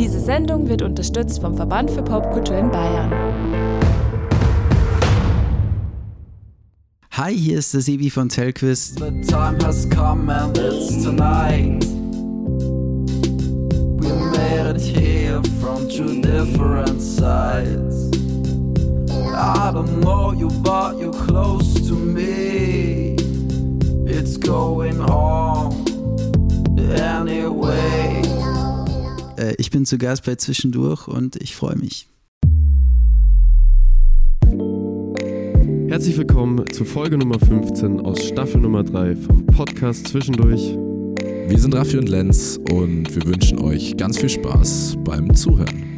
[0.00, 3.12] Diese Sendung wird unterstützt vom Verband für Popkultur in Bayern.
[7.10, 8.98] Hi, hier ist der Sebi von Telquist.
[8.98, 11.84] The time has come and it's tonight.
[13.98, 18.10] We made it here from two different sides.
[19.36, 23.16] I don't know you, but you're close to me.
[24.06, 25.74] It's going on
[26.78, 27.99] anyway.
[29.40, 32.06] Äh, ich bin zu Gast bei Zwischendurch und ich freue mich.
[35.88, 40.76] Herzlich willkommen zu Folge Nummer 15 aus Staffel Nummer 3 vom Podcast Zwischendurch.
[41.48, 45.89] Wir sind Raffi und Lenz und wir wünschen euch ganz viel Spaß beim Zuhören.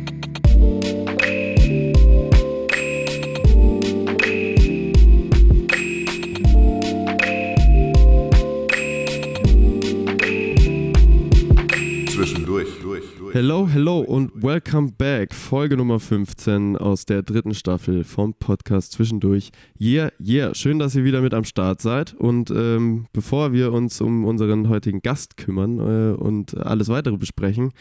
[13.42, 15.34] Hello, hello und welcome back.
[15.34, 19.50] Folge Nummer 15 aus der dritten Staffel vom Podcast Zwischendurch.
[19.80, 20.55] Yeah, yeah.
[20.55, 22.14] Schön, dass ihr wieder mit am Start seid.
[22.14, 27.72] Und ähm, bevor wir uns um unseren heutigen Gast kümmern äh, und alles weitere besprechen,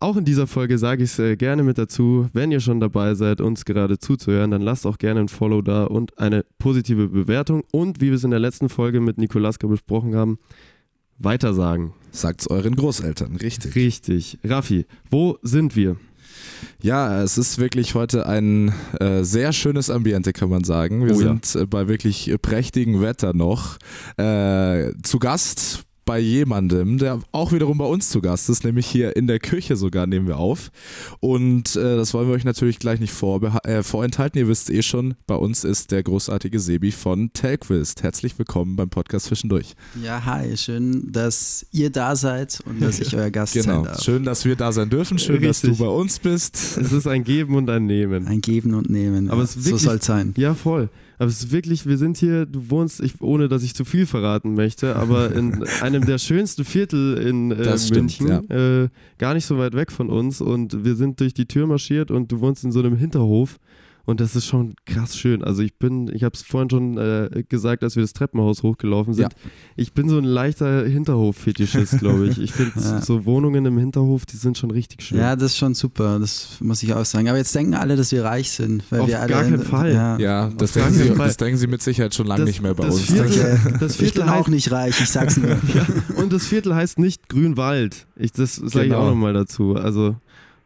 [0.00, 3.14] auch in dieser Folge sage ich es äh, gerne mit dazu, wenn ihr schon dabei
[3.14, 7.62] seid, uns gerade zuzuhören, dann lasst auch gerne ein Follow da und eine positive Bewertung.
[7.72, 10.38] Und wie wir es in der letzten Folge mit Nikolaska besprochen haben,
[11.18, 11.92] weitersagen.
[12.14, 13.74] Sagt's euren Großeltern, richtig.
[13.74, 14.38] Richtig.
[14.44, 15.96] Raffi, wo sind wir?
[16.80, 21.04] Ja, es ist wirklich heute ein äh, sehr schönes Ambiente, kann man sagen.
[21.04, 21.26] Wir Oh ja.
[21.28, 23.78] sind äh, bei wirklich prächtigem Wetter noch
[24.16, 29.16] äh, zu Gast bei jemandem, der auch wiederum bei uns zu Gast ist, nämlich hier
[29.16, 30.70] in der Küche sogar nehmen wir auf.
[31.20, 33.14] Und äh, das wollen wir euch natürlich gleich nicht
[33.64, 34.38] äh, vorenthalten.
[34.38, 38.02] Ihr wisst eh schon, bei uns ist der großartige Sebi von Telquist.
[38.02, 39.74] Herzlich willkommen beim Podcast Zwischendurch.
[40.02, 43.84] Ja, hi, schön, dass ihr da seid und dass ich euer Gast sein Genau.
[43.84, 44.02] darf.
[44.02, 45.18] Schön, dass wir da sein dürfen.
[45.18, 45.84] Schön, dass du Richtig.
[45.86, 46.76] bei uns bist.
[46.76, 48.26] Es ist ein Geben und ein Nehmen.
[48.26, 49.28] Ein Geben und Nehmen.
[49.30, 49.44] Aber ja.
[49.44, 50.34] es ist so wirklich- soll es sein.
[50.36, 50.90] Ja, voll.
[51.18, 54.06] Aber es ist wirklich, wir sind hier, du wohnst, ich, ohne dass ich zu viel
[54.06, 58.88] verraten möchte, aber in einem der schönsten Viertel in äh, Das stimmt, München, äh,
[59.18, 60.40] gar nicht so weit weg von uns.
[60.40, 63.58] Und wir sind durch die Tür marschiert und du wohnst in so einem Hinterhof
[64.06, 65.42] und das ist schon krass schön.
[65.42, 69.14] Also ich bin, ich habe es vorhin schon äh, gesagt, als wir das Treppenhaus hochgelaufen
[69.14, 69.34] sind,
[69.76, 72.38] ich bin so ein leichter Hinterhof-Fetischist, glaube ich.
[72.38, 73.00] Ich finde Ja.
[73.00, 75.18] so Wohnungen im Hinterhof, die sind schon richtig schön.
[75.18, 77.28] Ja, das ist schon super, das muss ich auch sagen.
[77.28, 78.82] Aber jetzt denken alle, dass wir reich sind.
[78.90, 79.92] Weil Auf wir alle gar keinen Fall.
[79.92, 80.18] Ja.
[80.18, 81.26] Ja, das denken, sie, Fall.
[81.26, 83.04] das denken sie mit Sicherheit schon lange nicht mehr bei das uns.
[83.10, 83.58] Viertel-.
[83.80, 85.50] Das Ich Viertel bin auch nicht reich, ich sag's nur.
[85.50, 88.06] Ja, und das Viertel heißt nicht Grünwald.
[88.16, 88.98] Ich, das sage ich Genau.
[89.00, 89.74] auch nochmal dazu.
[89.76, 90.16] Also,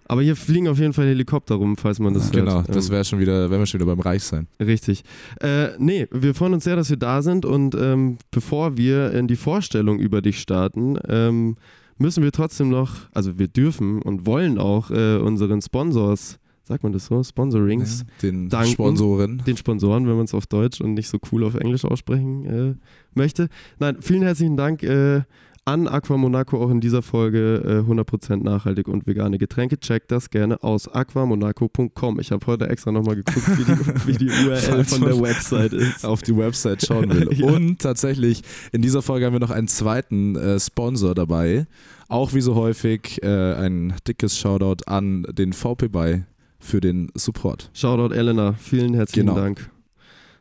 [0.09, 2.75] aber hier fliegen auf jeden Fall Helikopter rum, falls man das Genau, hört.
[2.75, 4.49] das Ähm, wäre schon wieder, wenn wir schon wieder beim Reich sein.
[4.59, 5.05] Richtig.
[5.41, 9.29] Äh, nee, wir freuen uns sehr, dass wir da sind und ähm, bevor wir in
[9.29, 11.57] die Vorstellung über dich starten, ähm,
[11.99, 16.93] müssen wir trotzdem noch, also wir dürfen und wollen auch äh, unseren Sponsors, sagt man
[16.93, 18.73] das so, Sponsorings, Den Danken.
[18.73, 19.43] Sponsoren.
[19.47, 22.75] den Sponsoren, wenn man es auf Deutsch und nicht so cool auf Englisch aussprechen äh,
[23.15, 23.49] möchte.
[23.79, 25.23] Nein, vielen herzlichen Dank äh,
[25.69, 29.79] an Aqua Monaco auch in dieser Folge äh, 100% nachhaltig und vegane Getränke.
[29.79, 32.19] Checkt das gerne aus aquamonaco.com.
[32.21, 36.07] Ich habe heute extra nochmal geguckt, wie die, wie die URL von der Website ist.
[36.07, 37.29] auf die Website schauen will.
[37.39, 37.47] Ja.
[37.53, 38.43] Und tatsächlich,
[38.73, 41.67] in dieser Folge haben wir noch einen zweiten äh, Sponsor dabei.
[42.09, 46.25] Auch wie so häufig äh, ein dickes Shoutout an den VP Buy
[46.59, 47.71] für den Support.
[47.75, 49.39] Shoutout Elena, vielen herzlichen Genau.
[49.39, 49.71] Dank.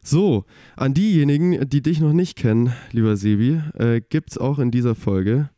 [0.09, 0.45] So,
[0.78, 4.95] an diejenigen, die dich noch nicht kennen, lieber Sebi, äh, gibt es auch in dieser
[4.95, 5.50] Folge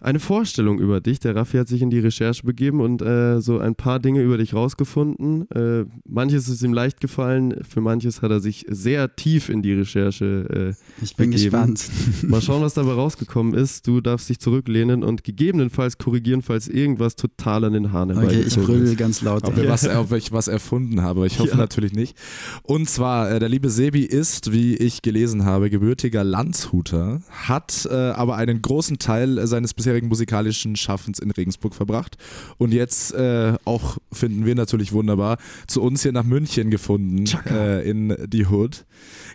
[0.00, 1.20] eine Vorstellung über dich.
[1.20, 4.38] Der Raffi hat sich in die Recherche begeben und äh, so ein paar Dinge über
[4.38, 5.50] dich rausgefunden.
[5.50, 9.72] Äh, manches ist ihm leicht gefallen, für manches hat er sich sehr tief in die
[9.74, 11.50] Recherche äh, Ich bin Begeben.
[11.50, 11.88] gespannt.
[12.22, 13.86] Mal schauen, was dabei rausgekommen ist.
[13.86, 18.26] Du darfst dich zurücklehnen und gegebenenfalls korrigieren, falls irgendwas total an den Haaren Okay, ich
[18.56, 18.96] herbeigezogen brüll ist.
[18.98, 19.44] ganz laut.
[19.44, 21.56] Ob, wir was, ob ich was erfunden habe, ich hoffe Ja.
[21.56, 22.16] natürlich nicht.
[22.62, 27.94] Und zwar, äh, der liebe Sebi ist, wie ich gelesen habe, gebürtiger Landshuter, hat äh,
[27.94, 32.16] aber einen großen Teil seines bisherigen musikalischen Schaffens in Regensburg verbracht
[32.58, 37.88] und jetzt äh, auch, finden wir natürlich wunderbar, zu uns hier nach München gefunden, äh,
[37.88, 38.84] in die Hood.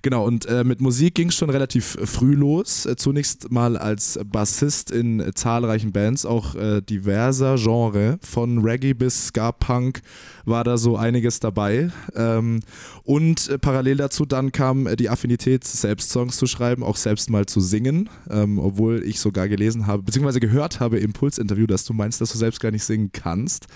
[0.01, 2.85] Genau, und äh, mit Musik ging es schon relativ früh los.
[2.85, 9.27] Äh, zunächst mal als Bassist in zahlreichen Bands, auch äh, diverser Genre, von Reggae bis
[9.27, 10.01] Ska-Punk
[10.45, 11.89] war da so einiges dabei.
[12.15, 12.61] Ähm,
[13.03, 17.29] und äh, parallel dazu dann kam äh, die Affinität, selbst Songs zu schreiben, auch selbst
[17.29, 21.85] mal zu singen, ähm, obwohl ich sogar gelesen habe, beziehungsweise gehört habe im Puls-Interview, dass
[21.85, 23.67] du meinst, dass du selbst gar nicht singen kannst.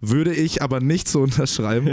[0.00, 1.90] Würde ich aber nicht so unterschreiben.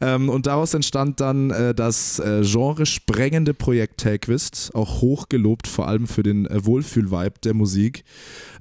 [0.00, 5.88] ähm, und daraus entstand dann äh, das äh, genre-sprengende Projekt Takequist, auch hoch gelobt, vor
[5.88, 8.04] allem für den äh, Wohlfühl-Vibe der Musik.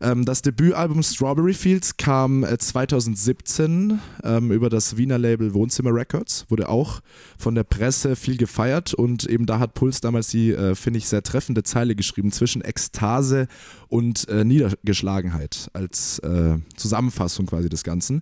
[0.03, 6.45] Ähm, das Debütalbum Strawberry Fields kam 2017 äh, ähm, über das Wiener Label Wohnzimmer Records,
[6.49, 6.99] wurde auch
[7.37, 11.07] von der Presse viel gefeiert und eben da hat Puls damals die, äh, finde ich,
[11.07, 13.47] sehr treffende Zeile geschrieben zwischen Ekstase
[13.87, 18.21] und äh, Niedergeschlagenheit als äh, Zusammenfassung quasi des Ganzen.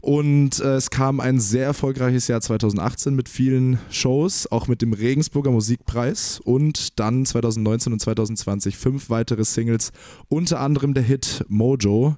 [0.00, 4.92] Und äh, es kam ein sehr erfolgreiches Jahr 2018 mit vielen Shows, auch mit dem
[4.92, 9.92] Regensburger Musikpreis und dann 2019 und 2020 fünf weitere Singles,
[10.28, 12.16] unter anderem der Hit Mojo.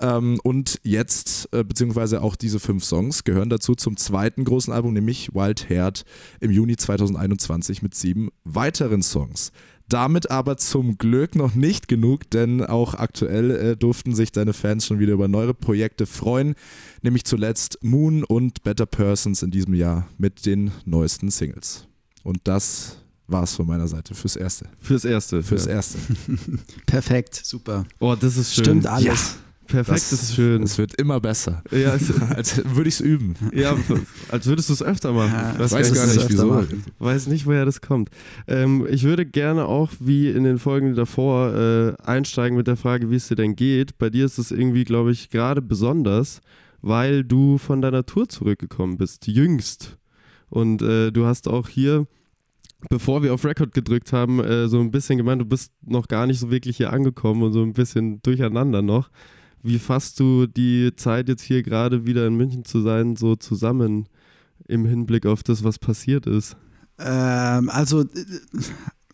[0.00, 4.92] Ähm, und jetzt, äh, beziehungsweise auch diese fünf Songs, gehören dazu zum zweiten großen Album,
[4.92, 6.04] nämlich Wild Heart
[6.40, 9.52] im Juni 2021 mit sieben weiteren Songs.
[9.88, 14.86] Damit aber zum Glück noch nicht genug, denn auch aktuell äh, durften sich deine Fans
[14.86, 16.54] schon wieder über neue Projekte freuen,
[17.02, 21.86] nämlich zuletzt Moon und Better Persons in diesem Jahr mit den neuesten Singles.
[22.22, 24.66] Und das war es von meiner Seite fürs Erste.
[24.80, 25.42] Fürs Erste.
[25.42, 25.72] Fürs ja.
[25.72, 25.98] Erste.
[26.86, 27.84] Perfekt, super.
[28.00, 28.64] Oh, das ist schön.
[28.64, 29.06] Stimmt alles.
[29.06, 29.44] Ja.
[29.66, 30.62] Perfekt, das, das ist schön.
[30.62, 31.62] Es wird immer besser.
[31.70, 31.92] Ja,
[32.36, 33.34] als würde ich es üben.
[33.52, 33.74] Ja,
[34.28, 35.54] als würdest du es öfter machen.
[35.54, 36.46] Ich weiß, weiß gar nicht, wieso.
[36.46, 36.84] Machen.
[36.98, 38.10] Weiß nicht, woher das kommt.
[38.46, 43.10] Ähm, ich würde gerne auch, wie in den Folgen davor, äh, einsteigen mit der Frage,
[43.10, 43.96] wie es dir denn geht.
[43.98, 46.40] Bei dir ist es irgendwie, glaube ich, gerade besonders,
[46.82, 49.96] weil du von deiner Tour zurückgekommen bist, jüngst.
[50.50, 52.06] Und äh, du hast auch hier
[52.90, 56.26] bevor wir auf Record gedrückt haben, äh, so ein bisschen gemeint, du bist noch gar
[56.26, 59.10] nicht so wirklich hier angekommen und so ein bisschen durcheinander noch.
[59.62, 64.08] Wie fasst du die Zeit jetzt hier gerade wieder in München zu sein, so zusammen
[64.68, 66.56] im Hinblick auf das, was passiert ist?
[66.98, 68.06] Ähm, also äh,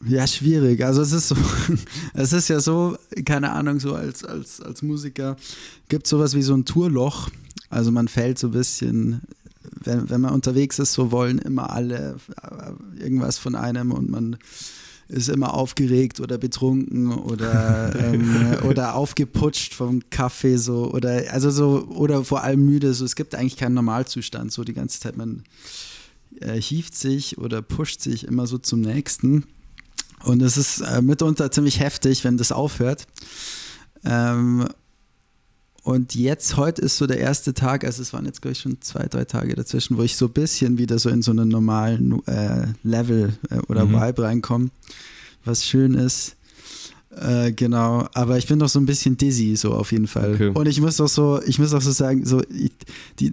[0.07, 0.85] ja, schwierig.
[0.85, 1.37] Also es ist so,
[2.15, 5.37] es ist ja so, keine Ahnung, so als, als, als Musiker
[5.89, 7.29] gibt es sowas wie so ein Tourloch.
[7.69, 9.21] Also man fällt so ein bisschen,
[9.63, 14.37] wenn, wenn man unterwegs ist, so wollen immer alle äh, irgendwas von einem und man
[15.11, 21.87] ist immer aufgeregt oder betrunken oder, ähm, oder aufgeputscht vom Kaffee so oder also so
[21.89, 22.95] oder vor allem müde.
[22.95, 24.53] So, es gibt eigentlich keinen Normalzustand.
[24.53, 25.43] So die ganze Zeit, man
[26.41, 29.45] äh, hieft sich oder pusht sich immer so zum nächsten.
[30.23, 33.07] Und es ist äh, mitunter ziemlich heftig, wenn das aufhört.
[34.05, 34.69] Ähm,
[35.91, 38.81] und jetzt, heute ist so der erste Tag, also es waren jetzt, glaube ich, schon
[38.81, 42.25] zwei, drei Tage dazwischen, wo ich so ein bisschen wieder so in so einen normalen
[42.29, 43.95] äh, Level äh, oder mhm.
[43.95, 44.71] Vibe reinkomme,
[45.45, 46.37] was schön ist.
[47.17, 50.35] Äh, genau, aber ich bin doch so ein bisschen dizzy, so auf jeden Fall.
[50.35, 50.51] Okay.
[50.55, 52.71] Und ich muss auch so, ich muss auch so sagen, so ich,
[53.19, 53.33] die,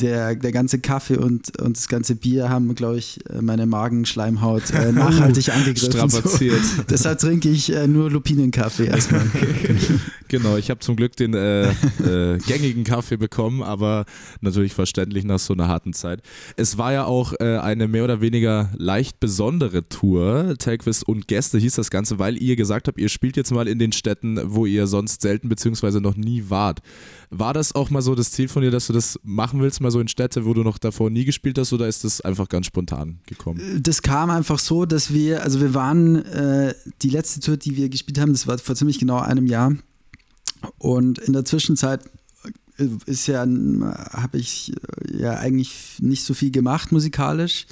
[0.00, 4.90] der, der ganze Kaffee und, und das ganze Bier haben, glaube ich, meine Magenschleimhaut äh,
[4.90, 5.92] nachhaltig angegriffen.
[5.92, 6.64] Strapaziert.
[6.64, 6.82] So.
[6.90, 9.30] Deshalb trinke ich äh, nur Lupinenkaffee erstmal.
[10.26, 14.06] genau, ich habe zum Glück den äh, äh, gängigen Kaffee bekommen, aber
[14.40, 16.20] natürlich verständlich nach so einer harten Zeit.
[16.56, 20.56] Es war ja auch äh, eine mehr oder weniger leicht besondere Tour.
[20.58, 23.78] Takequiz und Gäste hieß das Ganze, weil ihr gesagt habt, ihr spielt jetzt mal in
[23.78, 26.00] den Städten, wo ihr sonst selten bzw.
[26.00, 26.80] noch nie wart.
[27.30, 29.90] War das auch mal so das Ziel von dir, dass du das machen willst, mal
[29.90, 32.66] so in Städte, wo du noch davor nie gespielt hast, oder ist das einfach ganz
[32.66, 33.80] spontan gekommen?
[33.82, 37.88] Das kam einfach so, dass wir, also wir waren, äh, die letzte Tour, die wir
[37.88, 39.74] gespielt haben, das war vor ziemlich genau einem Jahr.
[40.78, 42.04] Und in der Zwischenzeit
[42.78, 47.66] äh, ist ja, habe ich äh, ja eigentlich nicht so viel gemacht musikalisch.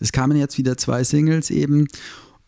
[0.00, 1.88] Es kamen jetzt wieder zwei Singles eben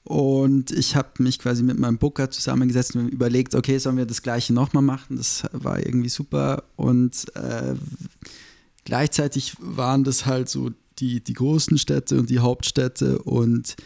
[0.05, 4.21] und ich habe mich quasi mit meinem Booker zusammengesetzt und überlegt, okay, sollen wir das
[4.23, 5.17] gleiche nochmal machen?
[5.17, 6.65] Das war irgendwie super.
[6.77, 7.75] Und äh,
[8.85, 13.19] gleichzeitig waren das halt so die, die großen Städte und die Hauptstädte.
[13.23, 13.77] Und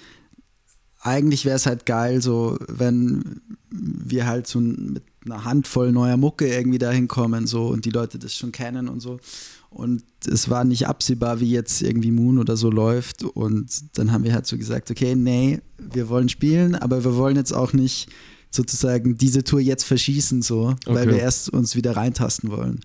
[1.00, 3.40] eigentlich wäre es halt geil, so wenn
[3.71, 8.19] wir halt so mit einer Handvoll neuer Mucke irgendwie dahin kommen so und die Leute
[8.19, 9.21] das schon kennen und so.
[9.70, 13.22] Und es war nicht absehbar, wie jetzt irgendwie Moon oder so läuft.
[13.22, 17.37] Und dann haben wir halt so gesagt, okay, nee, wir wollen spielen, aber wir wollen
[17.37, 18.08] jetzt auch nicht
[18.50, 20.76] sozusagen diese Tour jetzt verschießen, so, okay.
[20.87, 22.80] weil wir erst uns wieder reintasten wollen.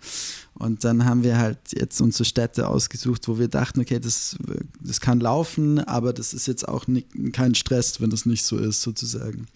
[0.55, 4.35] Und dann haben wir halt jetzt unsere Städte ausgesucht, wo wir dachten, okay, das,
[4.81, 8.57] das kann laufen, aber das ist jetzt auch nicht, kein Stress, wenn das nicht so
[8.57, 9.47] ist, sozusagen.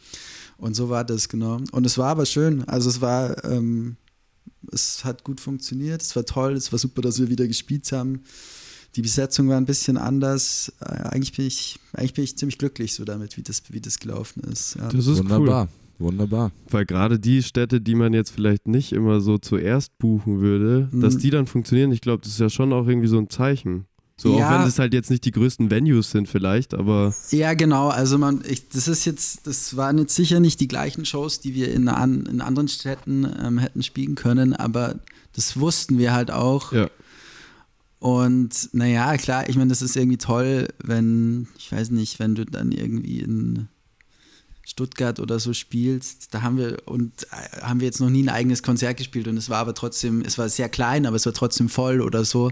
[0.57, 1.59] Und so war das, genau.
[1.71, 2.63] Und es war aber schön.
[2.67, 3.95] Also es war, ähm,
[4.71, 8.23] es hat gut funktioniert, es war toll, es war super, dass wir wieder gespielt haben.
[8.95, 10.73] Die Besetzung war ein bisschen anders.
[10.79, 13.99] Äh, eigentlich bin ich, eigentlich bin ich ziemlich glücklich so damit, wie das, wie das
[13.99, 14.75] gelaufen ist.
[14.75, 14.89] Ja.
[14.89, 15.65] Das ist wunderbar.
[15.65, 15.69] Cool.
[15.99, 16.51] Wunderbar.
[16.69, 21.01] Weil gerade die Städte, die man jetzt vielleicht nicht immer so zuerst buchen würde, mhm.
[21.01, 23.85] dass die dann funktionieren, ich glaube, das ist ja schon auch irgendwie so ein Zeichen.
[24.19, 24.47] So, ja.
[24.47, 27.13] auch wenn es halt jetzt nicht die größten Venues sind vielleicht, aber...
[27.29, 31.05] Ja, genau, also man, ich, das ist jetzt, das waren jetzt sicher nicht die gleichen
[31.05, 34.95] Shows, die wir in, in anderen Städten ähm, hätten spielen können, aber
[35.33, 36.73] das wussten wir halt auch.
[36.73, 36.89] Ja.
[37.99, 42.45] Und naja, klar, ich meine, das ist irgendwie toll, wenn, ich weiß nicht, wenn du
[42.45, 43.67] dann irgendwie in
[44.65, 48.29] Stuttgart oder so spielst, da haben wir und äh, haben wir jetzt noch nie ein
[48.29, 51.33] eigenes Konzert gespielt und es war aber trotzdem, es war sehr klein, aber es war
[51.33, 52.51] trotzdem voll oder so.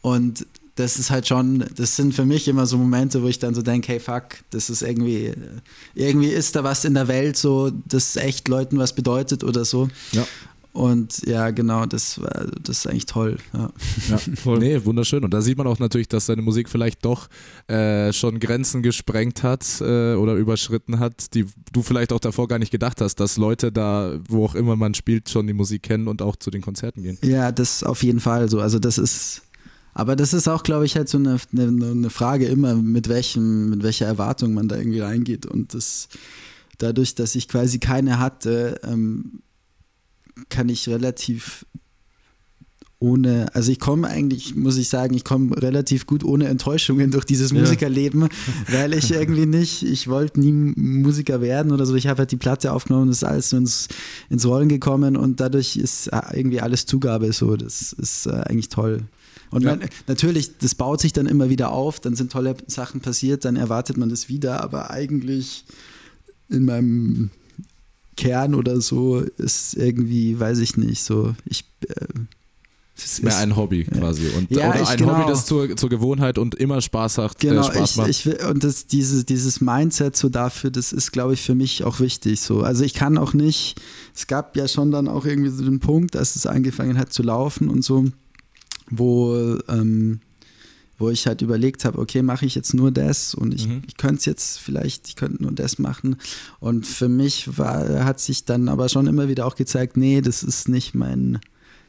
[0.00, 3.54] Und das ist halt schon, das sind für mich immer so Momente, wo ich dann
[3.54, 5.32] so denke, hey fuck, das ist irgendwie,
[5.94, 9.88] irgendwie ist da was in der Welt so, das echt Leuten was bedeutet oder so.
[10.12, 10.26] Ja.
[10.76, 13.38] Und ja, genau, das war, das ist eigentlich toll.
[13.54, 13.70] Ja.
[14.10, 14.58] Ja, voll.
[14.58, 15.24] Nee, wunderschön.
[15.24, 17.28] Und da sieht man auch natürlich, dass seine Musik vielleicht doch
[17.66, 22.58] äh, schon Grenzen gesprengt hat äh, oder überschritten hat, die du vielleicht auch davor gar
[22.58, 26.08] nicht gedacht hast, dass Leute da, wo auch immer man spielt, schon die Musik kennen
[26.08, 27.16] und auch zu den Konzerten gehen.
[27.22, 28.60] Ja, das auf jeden Fall so.
[28.60, 29.45] Also das ist,
[29.96, 33.70] aber das ist auch, glaube ich, halt so eine, eine, eine Frage immer, mit welchem,
[33.70, 35.46] mit welcher Erwartung man da irgendwie reingeht.
[35.46, 36.08] Und das
[36.76, 39.40] dadurch, dass ich quasi keine hatte, ähm,
[40.50, 41.64] kann ich relativ
[42.98, 47.24] ohne, also ich komme eigentlich, muss ich sagen, ich komme relativ gut ohne Enttäuschungen durch
[47.24, 47.60] dieses ja.
[47.60, 48.28] Musikerleben,
[48.70, 51.94] weil ich irgendwie nicht, ich wollte nie Musiker werden oder so.
[51.94, 53.88] Ich habe halt die Platte aufgenommen, das ist alles so ins,
[54.28, 57.56] ins Rollen gekommen und dadurch ist irgendwie alles Zugabe so.
[57.56, 59.04] Das ist äh, eigentlich toll.
[59.56, 59.74] Und ja.
[59.74, 63.56] man, natürlich, das baut sich dann immer wieder auf, dann sind tolle Sachen passiert, dann
[63.56, 65.64] erwartet man das wieder, aber eigentlich
[66.50, 67.30] in meinem
[68.18, 71.64] Kern oder so ist irgendwie, weiß ich nicht, so, ich.
[71.88, 72.04] Äh,
[72.98, 74.28] es mehr ein Hobby quasi.
[74.28, 77.48] Und, ja, oder ein genau, Hobby, das zur, zur Gewohnheit und immer Spaß, hat, äh,
[77.48, 78.08] genau, äh, Spaß ich, macht.
[78.10, 81.82] Ich will, und das, dieses, dieses Mindset so dafür, das ist, glaube ich, für mich
[81.84, 82.40] auch wichtig.
[82.42, 82.60] So.
[82.60, 83.80] Also ich kann auch nicht,
[84.14, 87.22] es gab ja schon dann auch irgendwie so den Punkt, dass es angefangen hat zu
[87.22, 88.04] laufen und so,
[88.90, 90.20] wo ähm,
[90.98, 93.82] wo ich halt überlegt habe, okay, mache ich jetzt nur das und ich, mhm.
[93.86, 96.16] ich könnte es jetzt vielleicht, ich könnte nur das machen.
[96.58, 100.42] Und für mich war, hat sich dann aber schon immer wieder auch gezeigt, nee, das
[100.42, 101.38] ist nicht mein,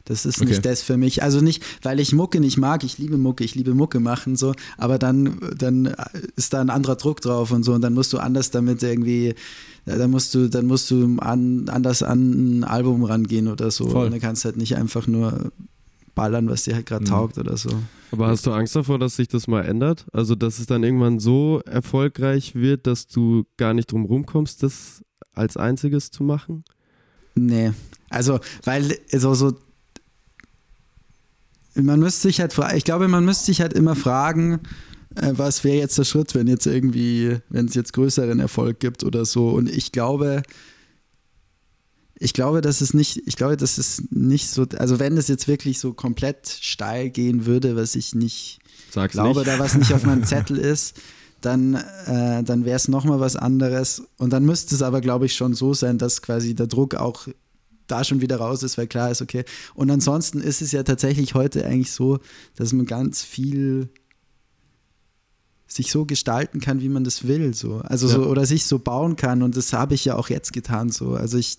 [0.04, 0.50] das ist okay.
[0.50, 1.22] nicht das für mich.
[1.22, 4.54] Also nicht, weil ich Mucke nicht mag, ich liebe Mucke, ich liebe Mucke machen, so,
[4.76, 5.94] aber dann, dann
[6.36, 9.34] ist da ein anderer Druck drauf und so und dann musst du anders damit irgendwie,
[9.86, 13.88] dann musst du, dann musst du an, anders an ein Album rangehen oder so.
[13.88, 14.06] Voll.
[14.06, 15.50] Und dann kannst du halt nicht einfach nur
[16.18, 17.10] ballern, was dir halt gerade mhm.
[17.10, 17.70] taugt oder so.
[18.10, 20.04] Aber hast du Angst davor, dass sich das mal ändert?
[20.12, 25.04] Also, dass es dann irgendwann so erfolgreich wird, dass du gar nicht drum rumkommst, das
[25.32, 26.64] als einziges zu machen?
[27.36, 27.70] Nee.
[28.10, 29.52] Also, weil so, so
[31.74, 34.58] man müsste sich halt fragen, ich glaube, man müsste sich halt immer fragen,
[35.14, 39.04] äh, was wäre jetzt der Schritt, wenn jetzt irgendwie, wenn es jetzt größeren Erfolg gibt
[39.04, 39.50] oder so.
[39.50, 40.42] Und ich glaube,
[42.20, 45.46] ich glaube, dass es nicht, ich glaube, dass es nicht so, also wenn es jetzt
[45.46, 48.58] wirklich so komplett steil gehen würde, was ich nicht
[48.90, 49.48] Sag's glaube, nicht.
[49.48, 50.96] da was nicht auf meinem Zettel ist,
[51.40, 54.02] dann, äh, dann wäre es nochmal was anderes.
[54.16, 57.28] Und dann müsste es aber, glaube ich, schon so sein, dass quasi der Druck auch
[57.86, 59.44] da schon wieder raus ist, weil klar ist, okay.
[59.74, 62.18] Und ansonsten ist es ja tatsächlich heute eigentlich so,
[62.56, 63.88] dass man ganz viel
[65.68, 67.76] sich so gestalten kann, wie man das will, so.
[67.84, 68.14] Also ja.
[68.14, 69.42] so, oder sich so bauen kann.
[69.42, 71.14] Und das habe ich ja auch jetzt getan, so.
[71.14, 71.58] Also ich,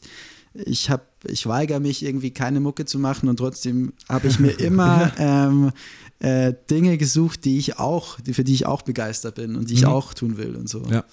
[0.53, 4.51] ich habe, ich weigere mich irgendwie keine Mucke zu machen und trotzdem habe ich mir
[4.59, 5.71] immer ähm,
[6.19, 9.75] äh, Dinge gesucht, die ich auch, die, für die ich auch begeistert bin und die
[9.75, 9.89] ich mhm.
[9.89, 10.83] auch tun will und so.
[10.89, 11.05] Ja.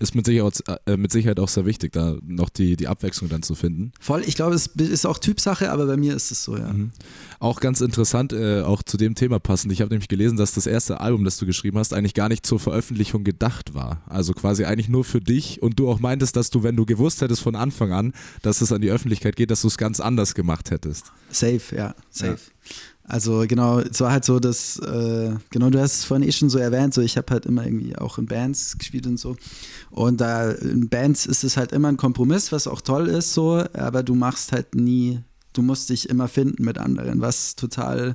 [0.00, 3.42] Ist mit Sicherheit, äh, mit Sicherheit auch sehr wichtig, da noch die, die Abwechslung dann
[3.42, 3.92] zu finden.
[4.00, 6.72] Voll, ich glaube, es ist auch Typsache, aber bei mir ist es so, ja.
[6.72, 6.90] Mhm.
[7.38, 9.72] Auch ganz interessant, äh, auch zu dem Thema passend.
[9.72, 12.46] Ich habe nämlich gelesen, dass das erste Album, das du geschrieben hast, eigentlich gar nicht
[12.46, 14.02] zur Veröffentlichung gedacht war.
[14.06, 17.20] Also quasi eigentlich nur für dich und du auch meintest, dass du, wenn du gewusst
[17.20, 20.34] hättest von Anfang an, dass es an die Öffentlichkeit geht, dass du es ganz anders
[20.34, 21.12] gemacht hättest.
[21.30, 22.38] Safe, ja, safe.
[22.64, 22.70] Ja.
[23.10, 26.48] Also genau, es war halt so, dass, äh, genau, du hast es vorhin eh schon
[26.48, 29.34] so erwähnt, so ich habe halt immer irgendwie auch in Bands gespielt und so.
[29.90, 33.64] Und da in Bands ist es halt immer ein Kompromiss, was auch toll ist, so,
[33.72, 35.18] aber du machst halt nie,
[35.54, 38.14] du musst dich immer finden mit anderen, was total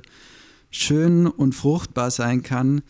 [0.70, 2.80] schön und fruchtbar sein kann.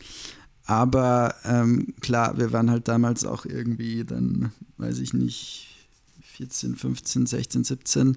[0.65, 5.89] Aber ähm, klar, wir waren halt damals auch irgendwie dann, weiß ich nicht,
[6.23, 8.17] 14, 15, 16, 17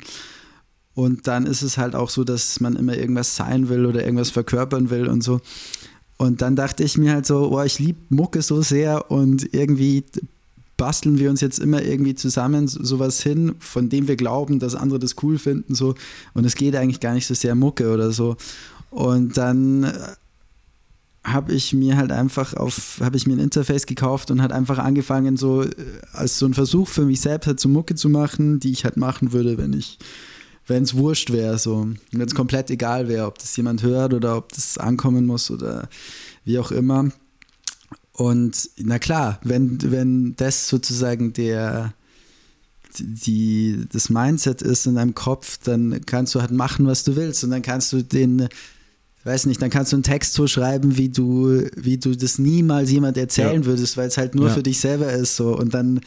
[1.00, 4.32] und dann ist es halt auch so, dass man immer irgendwas sein will oder irgendwas
[4.32, 5.39] verkörpern will und so.
[6.18, 10.03] Und dann dachte ich mir halt so, oh, ich liebe Mucke so sehr und irgendwie
[10.75, 15.00] basteln wir uns jetzt immer irgendwie zusammen sowas hin, von dem wir glauben, dass andere
[15.00, 15.96] das cool finden so
[16.34, 18.36] und es geht eigentlich gar nicht so sehr Mucke oder so.
[18.91, 19.94] Und dann äh,
[21.24, 24.79] habe ich mir halt einfach auf, habe ich mir ein Interface gekauft und hat einfach
[24.79, 25.70] angefangen so äh,
[26.12, 28.98] als so ein Versuch für mich selbst halt so Mucke zu machen, die ich halt
[28.98, 29.98] machen würde, wenn ich
[30.70, 34.38] wenn es wurscht wäre, so, wenn es komplett egal wäre, ob das jemand hört oder
[34.38, 35.90] ob das ankommen muss oder
[36.46, 37.12] wie auch immer.
[38.14, 41.94] Und na klar, wenn, wenn das sozusagen der,
[43.00, 47.44] die, das Mindset ist in deinem Kopf, dann kannst du halt machen, was du willst
[47.44, 48.48] und dann kannst du den,
[49.24, 52.92] weiß nicht, dann kannst du einen Text so schreiben, wie du, wie du das niemals
[52.92, 53.66] jemand erzählen Ja.
[53.66, 54.54] würdest, weil es halt nur Ja.
[54.54, 56.02] für dich selber ist so und dann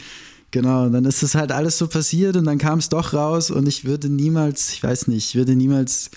[0.52, 3.50] Genau, und dann ist es halt alles so passiert und dann kam es doch raus
[3.50, 6.11] und ich würde niemals, ich weiß nicht, ich würde niemals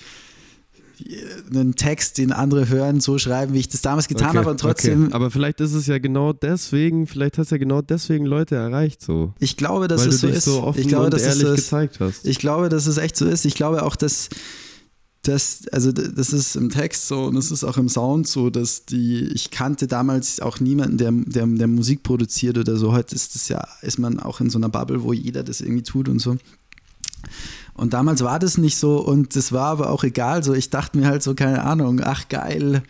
[1.53, 4.59] einen Text, den andere hören, so schreiben, wie ich das damals getan Okay, habe und
[4.59, 5.13] trotzdem, Okay.
[5.13, 9.01] Aber vielleicht ist es ja genau deswegen, vielleicht hast du ja genau deswegen Leute erreicht
[9.01, 9.33] so.
[9.39, 10.45] ich glaube, dass weil es du so dich ist.
[10.45, 11.55] so offen ich glaube, und dass es ehrlich ist.
[11.65, 12.25] gezeigt hast.
[12.27, 13.45] Ich glaube, dass es echt so ist.
[13.45, 14.29] Ich glaube auch, dass
[15.27, 18.85] das, also das ist im Text so und es ist auch im Sound so, dass
[18.85, 22.93] die, ich kannte damals auch niemanden, der, der, der Musik produziert oder so.
[22.93, 25.83] Heute ist das ja, ist man auch in so einer Bubble, wo jeder das irgendwie
[25.83, 26.37] tut und so.
[27.73, 30.43] Und damals war das nicht so und das war aber auch egal.
[30.43, 32.83] So, ich dachte mir halt so, keine Ahnung, ach geil,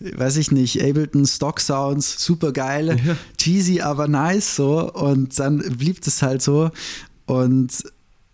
[0.00, 2.98] weiß ich nicht, Ableton Stock Sounds, super geil,
[3.36, 4.92] cheesy, aber nice so.
[4.92, 6.70] Und dann blieb das halt so.
[7.26, 7.84] Und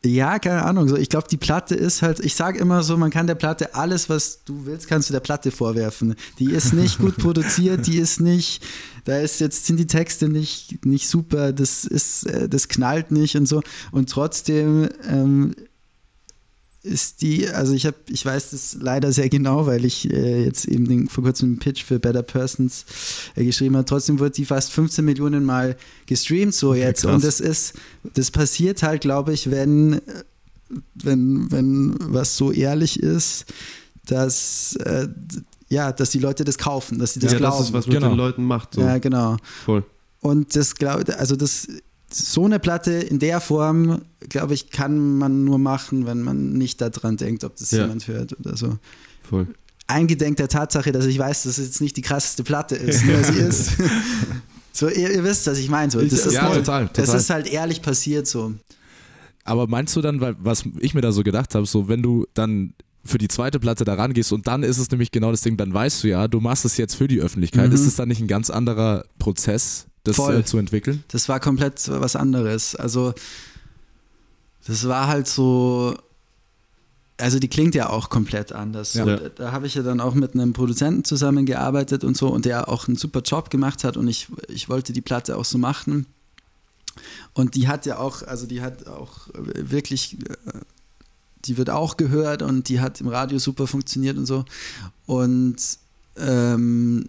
[0.05, 0.89] ja, keine Ahnung.
[0.89, 3.75] So, ich glaube, die Platte ist halt, ich sage immer so, man kann der Platte
[3.75, 6.15] alles, was du willst, kannst du der Platte vorwerfen.
[6.39, 8.63] Die ist nicht gut produziert, die ist nicht,
[9.05, 13.37] da ist jetzt, sind die Texte nicht, nicht super, das ist, äh, das knallt nicht
[13.37, 13.63] und so.
[13.93, 15.55] Und trotzdem ähm,
[16.83, 20.65] ist die, also ich habe, ich weiß das leider sehr genau, weil ich äh, jetzt
[20.65, 22.87] eben den, vor kurzem einen Pitch für Better Persons
[23.37, 23.85] äh, geschrieben habe.
[23.85, 27.03] Trotzdem wird die fast 15 Millionen Mal gestreamt so jetzt.
[27.03, 27.15] krass.
[27.15, 27.75] Und das ist,
[28.15, 30.01] das passiert halt, glaube ich, wenn, äh,
[30.95, 33.45] wenn, wenn was so ehrlich ist,
[34.07, 35.09] dass äh,
[35.69, 37.59] ja, dass die Leute das kaufen, dass sie das ja, glauben.
[37.59, 38.09] das ist, was mit Genau.
[38.09, 38.75] den Leuten macht.
[38.75, 38.81] So.
[38.81, 39.37] ja, genau.
[39.65, 39.85] Voll.
[40.21, 41.69] Und das glaube also das
[42.13, 46.81] so eine Platte in der Form, glaube ich, kann man nur machen, wenn man nicht
[46.81, 47.83] daran denkt, ob das Ja.
[47.83, 48.79] jemand hört oder so.
[49.29, 49.47] Voll.
[49.87, 53.23] Eingedenk der Tatsache, dass ich weiß, dass es jetzt nicht die krasseste Platte ist, nur
[53.25, 53.73] sie ist.
[54.73, 55.91] So, ihr, ihr wisst, was ich meine.
[55.91, 56.01] So.
[56.01, 57.17] Das ist Ja, halt, total, Das total.
[57.21, 58.53] ist halt ehrlich passiert so.
[59.45, 62.27] Aber meinst du dann, weil, was ich mir da so gedacht habe, so wenn du
[62.35, 62.73] dann
[63.05, 65.73] für die zweite Platte da rangehst und dann ist es nämlich genau das Ding, dann
[65.73, 67.69] weißt du ja, du machst es jetzt für die Öffentlichkeit.
[67.69, 67.75] Mhm.
[67.75, 70.37] Ist es dann nicht ein ganz anderer Prozess, das Voll.
[70.37, 71.05] äh, zu entwickeln?
[71.09, 72.75] Das war komplett was anderes.
[72.75, 73.15] Also,
[74.67, 75.97] das war halt so.
[77.19, 78.95] Also, die klingt ja auch komplett anders.
[78.95, 79.05] Ja.
[79.05, 82.69] Da, da habe ich ja dann auch mit einem Produzenten zusammengearbeitet und so und der
[82.69, 86.07] auch einen super Job gemacht hat und ich, ich wollte die Platte auch so machen.
[87.35, 90.61] Und die hat ja auch, also die hat auch wirklich, äh,
[91.45, 94.45] die wird auch gehört und die hat im Radio super funktioniert und so.
[95.07, 95.57] Und
[96.17, 97.09] ähm,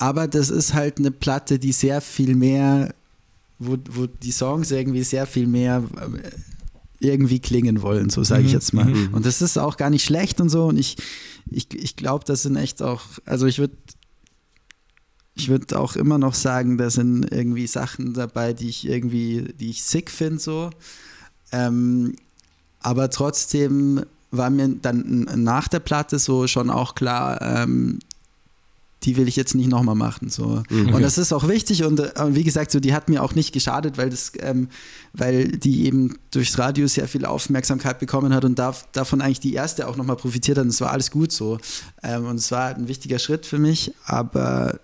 [0.00, 2.94] aber das ist halt eine Platte, die sehr viel mehr,
[3.58, 6.30] wo, wo die Songs irgendwie sehr viel mehr äh,
[7.06, 8.86] irgendwie klingen wollen, so sage ich Mhm, jetzt mal.
[8.86, 9.14] mhm.
[9.14, 10.66] Und das ist auch gar nicht schlecht und so.
[10.66, 10.96] Und ich,
[11.50, 13.76] ich, ich glaube, das sind echt auch, also ich würde
[15.34, 19.70] ich würde auch immer noch sagen, da sind irgendwie Sachen dabei, die ich irgendwie, die
[19.70, 20.70] ich sick finde, so.
[21.52, 22.16] Ähm,
[22.80, 28.00] aber trotzdem war mir dann nach der Platte so schon auch klar, ähm,
[29.02, 30.28] die will ich jetzt nicht nochmal machen.
[30.28, 30.62] So.
[30.68, 30.94] Mhm.
[30.94, 33.52] Und das ist auch wichtig und äh, wie gesagt, so, die hat mir auch nicht
[33.52, 34.68] geschadet, weil, das, ähm,
[35.12, 39.54] weil die eben durchs Radio sehr viel Aufmerksamkeit bekommen hat und darf, davon eigentlich die
[39.54, 41.58] erste auch nochmal profitiert hat und es war alles gut so.
[42.02, 44.78] Ähm, und es war ein wichtiger Schritt für mich, aber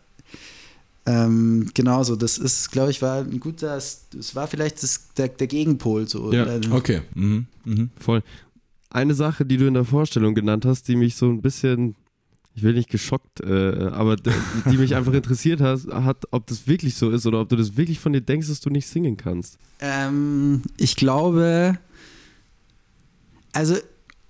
[1.04, 5.46] ähm, genauso, das ist, glaube ich, war ein guter, es war vielleicht das, der, der
[5.46, 6.32] Gegenpol so.
[6.32, 7.02] Ja, Okay.
[7.14, 7.46] Mhm.
[7.64, 7.90] Mhm.
[7.98, 8.22] Voll.
[8.90, 11.94] Eine Sache, die du in der Vorstellung genannt hast, die mich so ein bisschen,
[12.56, 16.94] ich will nicht geschockt, äh, aber die mich einfach interessiert hat, hat, ob das wirklich
[16.94, 19.58] so ist oder ob du das wirklich von dir denkst, dass du nicht singen kannst.
[19.80, 21.78] Ähm, ich glaube,
[23.52, 23.76] also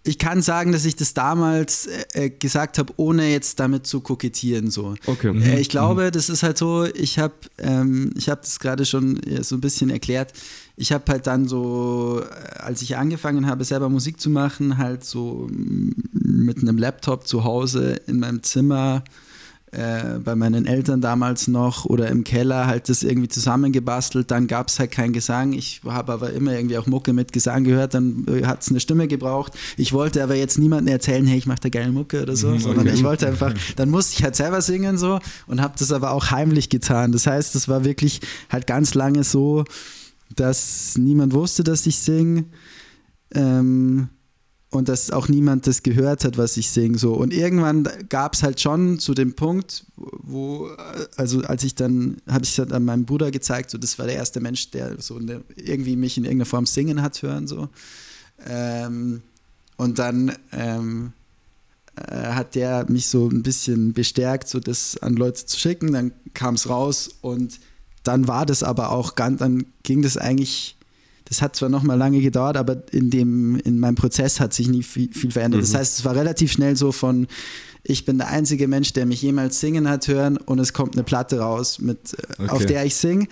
[0.02, 4.00] ich kann sagen, dass ich das damals äh, äh, gesagt habe, ohne jetzt damit zu
[4.00, 4.70] kokettieren.
[4.70, 4.96] So.
[5.06, 5.32] Okay.
[5.32, 5.42] Mhm.
[5.42, 9.20] Äh, ich glaube, das ist halt so, ich habe ähm, ich hab das gerade schon
[9.42, 10.32] so ein bisschen erklärt.
[10.76, 15.04] Ich habe halt dann so, äh, als ich angefangen habe, selber Musik zu machen, halt
[15.04, 19.02] so mm, mit einem Laptop zu Hause in meinem Zimmer
[19.72, 24.30] äh, bei meinen Eltern damals noch oder im Keller halt das irgendwie zusammengebastelt.
[24.30, 25.52] Dann gab es halt keinen Gesang.
[25.52, 27.92] Ich habe aber immer irgendwie auch Mucke mit Gesang gehört.
[27.92, 29.52] Dann äh, hat es eine Stimme gebraucht.
[29.76, 32.86] Ich wollte aber jetzt niemandem erzählen, hey, ich mache da geile Mucke oder so, sondern
[32.86, 36.30] ich wollte einfach, dann musste ich halt selber singen so und habe das aber auch
[36.30, 37.12] heimlich getan.
[37.12, 39.64] Das heißt, es war wirklich halt ganz lange so,
[40.34, 42.44] dass niemand wusste, dass ich singe.
[43.32, 44.08] Ähm,
[44.70, 46.98] und dass auch niemand das gehört hat, was ich singe.
[46.98, 47.14] So.
[47.14, 50.68] Und irgendwann gab es halt schon zu dem Punkt, wo,
[51.16, 54.16] also als ich dann, habe ich es dann meinem Bruder gezeigt, so das war der
[54.16, 57.46] erste Mensch, der so eine, irgendwie mich in irgendeiner Form singen hat hören.
[57.46, 57.68] So.
[58.44, 59.22] Ähm,
[59.76, 61.12] und dann ähm,
[61.96, 65.92] äh, hat der mich so ein bisschen bestärkt, so das an Leute zu schicken.
[65.92, 67.60] Dann kam es raus und
[68.06, 70.76] dann war das aber auch ganz, dann ging das eigentlich
[71.28, 74.68] das hat zwar noch mal lange gedauert, aber in dem, in meinem Prozess hat sich
[74.68, 75.60] nie viel, viel verändert.
[75.60, 77.26] Das heißt, es war relativ schnell so von,
[77.82, 81.02] ich bin der einzige Mensch, der mich jemals singen hat hören und es kommt eine
[81.02, 82.66] Platte raus, mit, äh, auf Okay.
[82.66, 83.26] der ich singe.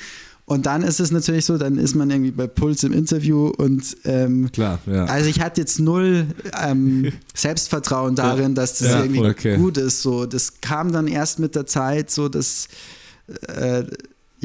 [0.44, 3.96] Und dann ist es natürlich so, dann ist man irgendwie bei Puls im Interview und
[4.04, 5.04] ähm, Klar, ja.
[5.04, 6.26] also ich hatte jetzt null
[6.62, 9.56] ähm, Selbstvertrauen darin, dass das Ja, irgendwie okay.
[9.56, 10.02] gut ist.
[10.02, 12.66] So, das kam dann erst mit der Zeit, so dass
[13.46, 13.84] äh,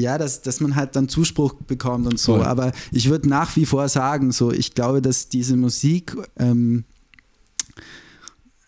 [0.00, 2.36] ja, dass, dass man halt dann Zuspruch bekommt und so.
[2.36, 2.44] Voll.
[2.44, 6.84] Aber ich würde nach wie vor sagen, so, ich glaube, dass diese Musik ähm,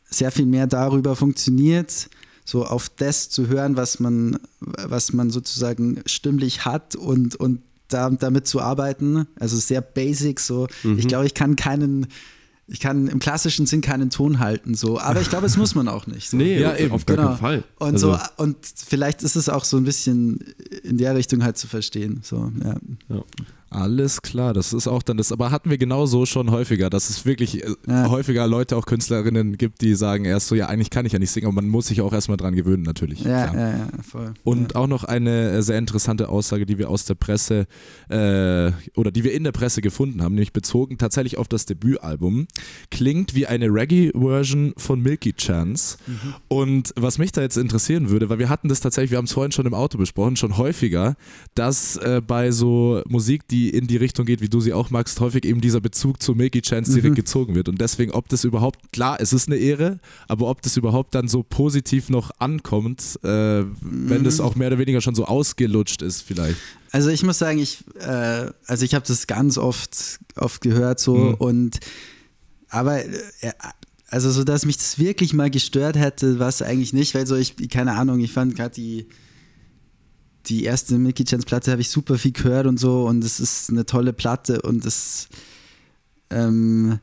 [0.08, 2.08] sehr viel mehr darüber funktioniert,
[2.44, 8.10] so auf das zu hören, was man, was man sozusagen stimmlich hat und, und da,
[8.10, 9.26] damit zu arbeiten.
[9.38, 10.66] Also sehr basic, so.
[10.82, 10.98] Mhm.
[10.98, 12.06] Ich glaube, ich kann keinen,
[12.72, 14.98] ich kann im klassischen Sinn keinen Ton halten, so.
[14.98, 16.30] Aber ich glaube, es muss man auch nicht.
[16.30, 16.36] So.
[16.42, 17.28] Nee, Ja, eben, auf gar genau.
[17.28, 17.64] keinen Fall.
[17.78, 20.38] Und Also, so, und vielleicht ist es auch so ein bisschen
[20.82, 22.20] in der Richtung halt zu verstehen.
[22.22, 22.76] So, ja.
[23.74, 27.24] Alles klar, das ist auch dann das, aber hatten wir genauso schon häufiger, dass es
[27.24, 28.10] wirklich äh, Ja.
[28.10, 31.30] häufiger Leute, auch Künstlerinnen gibt, die sagen erst so, ja, eigentlich kann ich ja nicht
[31.30, 33.24] singen, aber man muss sich auch erstmal dran gewöhnen, natürlich.
[33.24, 34.34] Ja, ja, ja, voll.
[34.44, 37.66] Und auch noch eine äh, sehr interessante Aussage, die wir aus der Presse
[38.10, 42.46] äh, oder die wir in der Presse gefunden haben, nämlich bezogen tatsächlich auf das Debütalbum,
[42.90, 45.96] klingt wie eine Reggae-Version von Milky Chance.
[46.48, 49.32] Und was mich da jetzt interessieren würde, weil wir hatten das tatsächlich, wir haben es
[49.32, 51.14] vorhin schon im Auto besprochen, schon häufiger,
[51.54, 55.18] dass äh, bei so Musik, die in die Richtung geht, wie du sie auch magst,
[55.20, 57.68] häufig eben dieser Bezug zu Milky Chance direkt gezogen wird.
[57.68, 59.98] Und deswegen, ob das überhaupt, klar, es ist eine Ehre,
[60.28, 64.78] aber ob das überhaupt dann so positiv noch ankommt, äh, wenn das auch mehr oder
[64.78, 66.56] weniger schon so ausgelutscht ist, vielleicht.
[66.90, 71.16] Also ich muss sagen, ich, äh, also ich habe das ganz oft, oft gehört so
[71.16, 71.34] Mhm.
[71.34, 71.80] und
[72.68, 73.08] aber äh,
[74.08, 77.34] also so, dass mich das wirklich mal gestört hätte, war es eigentlich nicht, weil so
[77.34, 79.06] ich, keine Ahnung, ich fand gerade die
[80.46, 83.70] die erste Mickey Chance Platte habe ich super viel gehört und so und es ist
[83.70, 85.28] eine tolle Platte und es
[86.30, 86.98] ähm,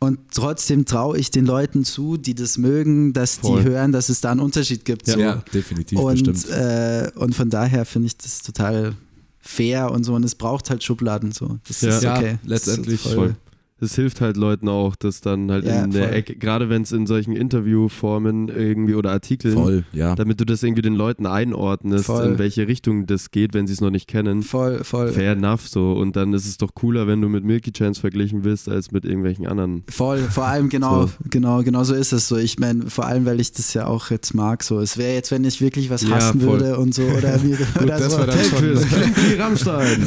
[0.00, 3.62] und trotzdem traue ich den Leuten zu, die das mögen, dass Voll.
[3.62, 5.06] die hören, dass es da einen Unterschied gibt.
[5.06, 5.18] so.
[5.52, 6.50] definitiv, und, bestimmt.
[6.54, 8.94] äh, und von daher finde ich das total
[9.40, 10.14] fair und so.
[10.14, 11.58] Und es braucht halt Schubladen so.
[11.66, 11.96] Das Ja.
[11.96, 12.38] ist Ja, okay.
[12.44, 13.36] letztendlich das ist voll.
[13.84, 16.14] Es hilft halt Leuten auch, dass dann halt Ja, in der voll.
[16.16, 20.14] Ecke, gerade wenn es in solchen Interviewformen irgendwie oder Artikeln, Voll, ja.
[20.14, 22.24] damit du das irgendwie den Leuten einordnest, Voll.
[22.24, 24.42] in welche Richtung das geht, wenn sie es noch nicht kennen.
[24.42, 25.08] Voll, voll.
[25.12, 25.92] Fair enough so.
[25.92, 29.04] Und dann ist es doch cooler, wenn du mit Milky Chance verglichen wirst, als mit
[29.04, 29.82] irgendwelchen anderen.
[29.90, 31.12] Voll, vor allem genau, So.
[31.30, 32.36] genau, genau so ist es so.
[32.36, 34.62] Ich meine, vor allem, weil ich das ja auch jetzt mag.
[34.62, 36.60] So, es wäre jetzt, wenn ich wirklich was Ja, hassen voll.
[36.60, 38.18] würde und so oder, wie, oder das so.
[38.24, 40.06] wär dann schon- klingt wie Rammstein.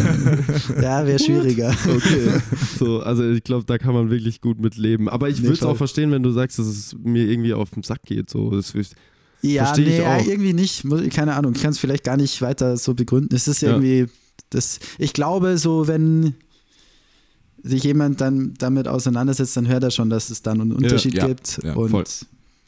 [0.82, 1.70] Ja, wäre schwieriger.
[1.88, 2.42] Okay.
[2.80, 5.08] So, also ich glaube, da kann man wirklich gut mit leben.
[5.10, 7.70] Aber ich Nee, würde es auch verstehen, wenn du sagst, dass es mir irgendwie auf
[7.72, 8.30] den Sack geht.
[8.30, 8.96] So, das ist,
[9.42, 10.26] Ja, nee, ja, auch.
[10.26, 10.84] irgendwie nicht.
[11.12, 11.54] Keine Ahnung.
[11.56, 13.36] Ich kann es vielleicht gar nicht weiter so begründen.
[13.36, 13.70] Es ist Ja.
[13.70, 14.08] irgendwie,
[14.50, 16.34] das, ich glaube, so, wenn
[17.64, 21.28] sich jemand dann damit auseinandersetzt, dann hört er schon, dass es dann einen Unterschied ja,
[21.28, 21.60] gibt.
[21.64, 22.04] ja, und voll.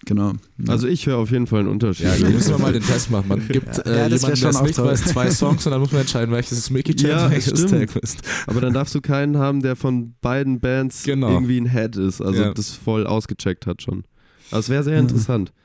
[0.05, 0.33] Genau.
[0.57, 0.71] Ja.
[0.71, 2.05] also ich höre auf jeden Fall einen Unterschied.
[2.07, 3.27] Ja, da müssen wir mal den Test machen.
[3.27, 4.85] Man gibt Ja, äh, ja, das der es nicht toll.
[4.87, 7.53] weiß, zwei Songs und dann muss man entscheiden, welches ist Mickey Chance Ja, und welches
[7.53, 7.89] ist stimmt.
[7.91, 8.21] Taquist.
[8.47, 11.29] Aber dann darfst du keinen haben, der von beiden Bands Genau.
[11.29, 12.53] irgendwie ein Head ist, also Ja.
[12.53, 14.03] das voll ausgecheckt hat schon.
[14.51, 15.07] Also es wäre sehr Mhm.
[15.09, 15.51] interessant.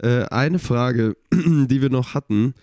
[0.00, 2.54] Äh, eine Frage, die wir noch hatten.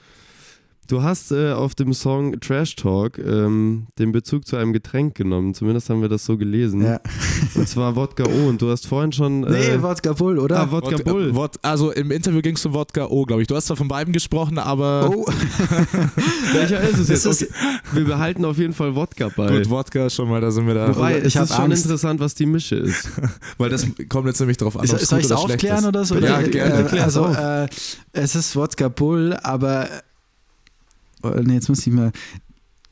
[0.88, 5.56] Du hast äh, auf dem Song Trash Talk ähm, den Bezug zu einem Getränk genommen.
[5.56, 6.84] Zumindest haben wir das so gelesen.
[6.84, 7.00] Ja.
[7.56, 8.50] Und zwar Wodka O.
[8.50, 9.42] Und du hast vorhin schon.
[9.42, 10.60] Nee, Äh, Wodka Bull, oder?
[10.60, 11.34] ah, Wodka Bull.
[11.36, 13.48] Wod- also im Interview ging es um Wodka O, glaube ich.
[13.48, 15.26] Du hast zwar von beiden gesprochen, aber oh,
[16.54, 17.26] Welcher ist es jetzt?
[17.26, 17.50] Ist- Okay.
[17.94, 19.48] Wir behalten auf jeden Fall Wodka bei.
[19.58, 20.96] gut, Wodka schon mal, da sind wir da.
[20.96, 21.84] Wobei, Ich es ist schon Angst.
[21.86, 23.10] interessant, was die Mische ist.
[23.58, 25.86] Weil das kommt jetzt nämlich drauf an, ob soll ich es aufklären ist.
[25.86, 26.16] oder so?
[26.18, 26.90] Ja, gerne.
[26.92, 27.68] äh, Also, äh,
[28.14, 29.88] es ist Wodka Bull, aber.
[31.26, 32.12] Oh, nee, jetzt muss ich mal.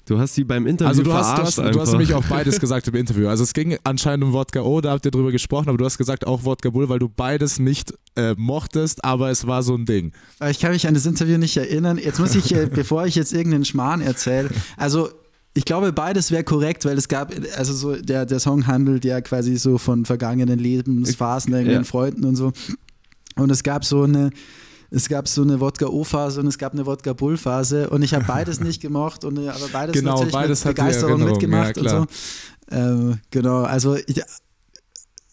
[0.05, 2.25] Du hast sie beim Interview Also du hast, du, verarscht hast, du hast nämlich auch
[2.25, 3.29] beides gesagt im Interview.
[3.29, 5.97] Also es ging anscheinend um Wodka O, da habt ihr drüber gesprochen, aber du hast
[5.97, 9.85] gesagt auch Wodka Bull, weil du beides nicht äh, mochtest, aber es war so ein
[9.85, 10.11] Ding.
[10.39, 11.97] Aber Ich kann mich an das Interview nicht erinnern.
[11.97, 15.09] Jetzt muss ich, äh, bevor ich jetzt irgendeinen Schmarrn erzähle, also
[15.53, 19.21] ich glaube, beides wäre korrekt, weil es gab, also so, der, der Song handelt ja
[19.21, 21.89] quasi so von vergangenen Lebensphasen, irgendwelchen Ja.
[21.89, 22.51] Freunden und so.
[23.35, 24.31] Und es gab so eine,
[24.93, 28.81] es gab so eine Wodka-O-Phase und es gab eine Wodka-Bull-Phase und ich habe beides nicht
[28.81, 32.05] gemocht, und, äh, aber beides Genau, natürlich beides mit Begeisterung mitgemacht ja, und so.
[32.75, 34.21] Ähm, genau, also ich,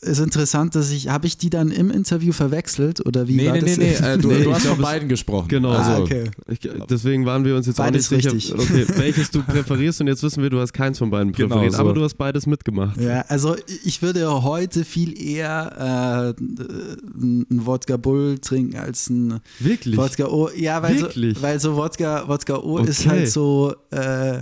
[0.02, 3.52] ist interessant, dass ich, habe ich die dann im Interview verwechselt oder wie Nee, war
[3.54, 3.76] nee, das?
[3.76, 5.48] nee, nee, äh, du, Nee, du hast von beiden gesprochen.
[5.48, 5.72] Genau.
[5.72, 6.30] Ah, okay.
[6.48, 8.54] Ich, deswegen waren wir uns jetzt Beides auch nicht sicher, richtig.
[8.58, 11.74] okay, welches du präferierst und jetzt wissen wir, du hast keins von beiden Genau, präferiert,
[11.74, 11.80] so.
[11.80, 12.98] aber du hast beides mitgemacht.
[12.98, 19.96] Ja, also ich würde heute viel eher äh, einen Wodka Bull trinken als ein Wirklich?
[19.98, 20.48] Wodka O.
[20.56, 21.36] Ja, weil Wirklich?
[21.36, 23.08] so, weil so Wodka, Wodka O ist Okay.
[23.10, 24.40] halt so, äh,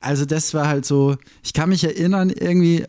[0.00, 2.84] Also das war halt so, ich kann mich erinnern, irgendwie,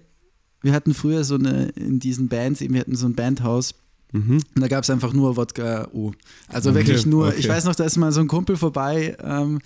[0.62, 3.76] wir hatten früher so eine, in diesen Bands, eben, wir hatten so ein Bandhaus
[4.12, 4.42] Mhm.
[4.56, 6.14] und da gab es einfach nur Wodka O.
[6.48, 7.36] Also wirklich nur, okay.
[7.38, 9.60] ich weiß noch, da ist mal so ein Kumpel vorbei ähm,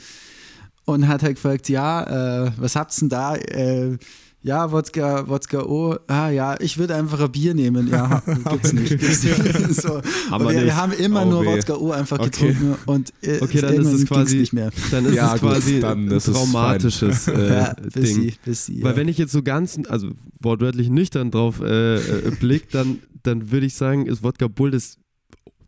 [0.83, 3.35] und hat halt gefragt, ja, äh, was habt's denn da?
[3.35, 3.97] Äh,
[4.43, 5.95] ja, Wodka, Wodka O.
[6.07, 7.87] Ah ja, ich würde einfach ein Bier nehmen.
[7.87, 8.89] Ja, gibt's nicht.
[8.89, 9.35] Gibt's nicht.
[9.81, 9.95] so.
[9.95, 11.47] Und wir wir, haben immer Oh nur weh.
[11.57, 12.29] Wodka O einfach Okay.
[12.53, 14.69] getrunken und äh, Okay, dann ist es quasi nicht mehr.
[14.91, 18.33] Dann ist Ja, es gut, quasi dann ein traumatisches äh, ja, Ding.
[18.45, 18.97] busy, Weil ja.
[18.97, 20.09] wenn ich jetzt so ganz, also
[20.41, 24.97] wortwörtlich nüchtern drauf äh, äh, blick, dann, dann würde ich sagen, ist Wodka Bull das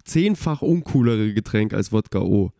[0.04, 2.52] zehnfach uncoolere Getränk als Wodka O.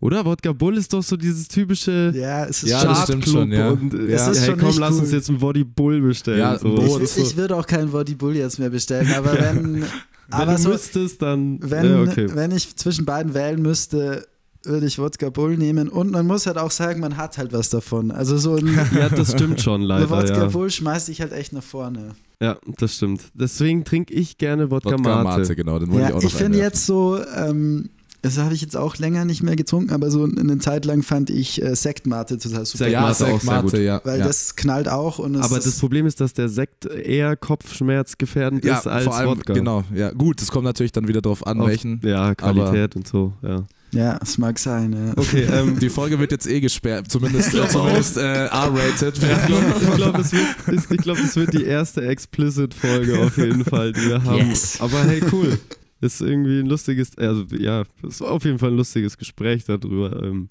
[0.00, 0.24] Oder?
[0.24, 3.52] Wodka Bull ist doch so dieses typische ja, es ist Ja, schon das stimmt schon,
[3.52, 3.70] ja.
[3.70, 5.00] und Es ist hey, schon komm, nicht lass cool.
[5.00, 6.38] uns jetzt einen Woddy Bull bestellen.
[6.38, 7.00] Ja, so.
[7.00, 9.84] Ich, ich würde auch keinen Body Bull jetzt mehr bestellen, aber wenn, Wenn
[10.30, 12.26] aber du so, müsstest, dann wenn, ja, okay.
[12.34, 14.26] wenn ich zwischen beiden wählen müsste,
[14.64, 17.70] würde ich Wodka Bull nehmen und man muss halt auch sagen, man hat halt was
[17.70, 18.10] davon.
[18.10, 18.66] Also so ein
[18.98, 20.10] Ja, das stimmt schon leider.
[20.10, 20.46] Wodka Ja.
[20.46, 22.16] Bull schmeißt dich halt echt nach vorne.
[22.42, 23.22] ja, das stimmt.
[23.34, 25.40] Deswegen trinke ich gerne Wodka, Wodka Mate.
[25.40, 26.74] Mate, genau, den wollte Ja, ich auch ich, noch finde einwerfen.
[26.74, 27.88] jetzt so, ähm,
[28.26, 31.30] das habe ich jetzt auch länger nicht mehr getrunken, aber so eine Zeit lang fand
[31.30, 32.84] ich äh, Sektmate total super.
[32.84, 33.80] Sekt- Ja, Mate auch Sekt sehr Mate, gut.
[33.80, 34.00] ja.
[34.04, 34.26] weil ja.
[34.26, 38.78] das knallt auch und es Aber das Problem ist, dass der Sekt eher kopfschmerzgefährdend ja,
[38.78, 39.52] ist als vor allem, Wodka.
[39.54, 40.10] genau, ja.
[40.12, 42.00] Gut, es kommt natürlich dann wieder drauf an, Auf- welchen.
[42.04, 43.64] Ja, Qualität und so, ja.
[43.92, 44.92] ja, es mag sein.
[44.92, 45.12] Ja.
[45.16, 49.14] Okay, ähm, Die Folge wird jetzt eh gesperrt, zumindest, äh, zumindest äh, R-rated.
[49.16, 53.92] ich glaube, glaub, es, wird- ich glaub, es wird die erste Explicit-Folge auf jeden Fall,
[53.92, 54.48] die wir haben.
[54.50, 54.80] Yes.
[54.80, 55.58] Aber hey, cool.
[56.00, 60.22] Ist irgendwie ein lustiges, also ja, ist auf jeden Fall ein lustiges Gespräch darüber.
[60.22, 60.48] Ähm,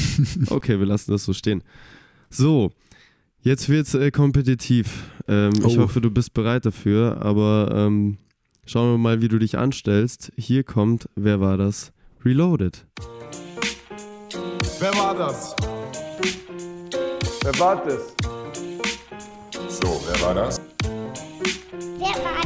[0.50, 1.62] okay, wir lassen das so stehen.
[2.30, 2.72] So,
[3.42, 5.04] jetzt wird's äh, kompetitiv.
[5.28, 5.82] Ähm, Ich Oh.
[5.82, 8.16] hoffe, du bist bereit dafür, aber ähm,
[8.64, 10.32] schauen wir mal, wie du dich anstellst.
[10.36, 11.92] Hier kommt, wer war das?
[12.24, 12.86] Reloaded.
[14.80, 15.54] Wer war das?
[17.42, 18.14] Wer war das?
[19.68, 20.60] So, wer war das?
[21.98, 22.45] Wer war das?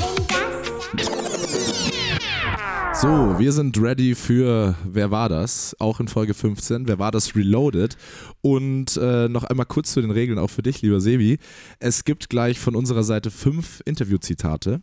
[3.01, 5.75] So, wir sind ready für Wer war das?
[5.79, 6.87] Auch in Folge 15.
[6.87, 7.97] Wer war das Reloaded?
[8.43, 11.39] Und äh, noch einmal kurz zu den Regeln auch für dich, lieber Sebi.
[11.79, 14.83] Es gibt gleich von unserer Seite fünf Interviewzitate,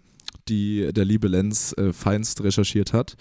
[0.49, 3.17] die der liebe Lenz äh, feinst recherchiert hat.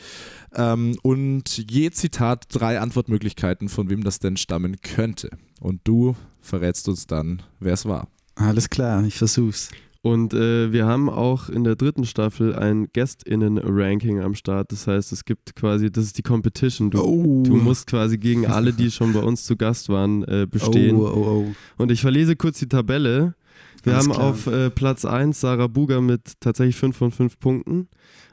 [0.54, 5.28] Ähm, und je Zitat drei Antwortmöglichkeiten, von wem das denn stammen könnte.
[5.61, 8.09] Und du verrätst uns dann, wer es war.
[8.35, 9.68] Alles klar, ich versuch's.
[10.02, 14.72] Und äh, wir haben auch in der dritten Staffel ein GästInnen-Ranking am Start.
[14.72, 16.90] Das heißt, es gibt quasi, das ist die Competition.
[16.90, 17.42] Du, Oh.
[17.44, 20.96] du musst quasi gegen alle, die schon bei uns zu Gast waren, äh, bestehen.
[20.96, 21.54] Oh, oh, oh.
[21.82, 23.35] Und ich verlese kurz die Tabelle.
[23.82, 24.30] Wir Alles haben klar.
[24.30, 27.88] auf äh, Platz 1 Sarah Buger mit tatsächlich 5 von 5 Punkten.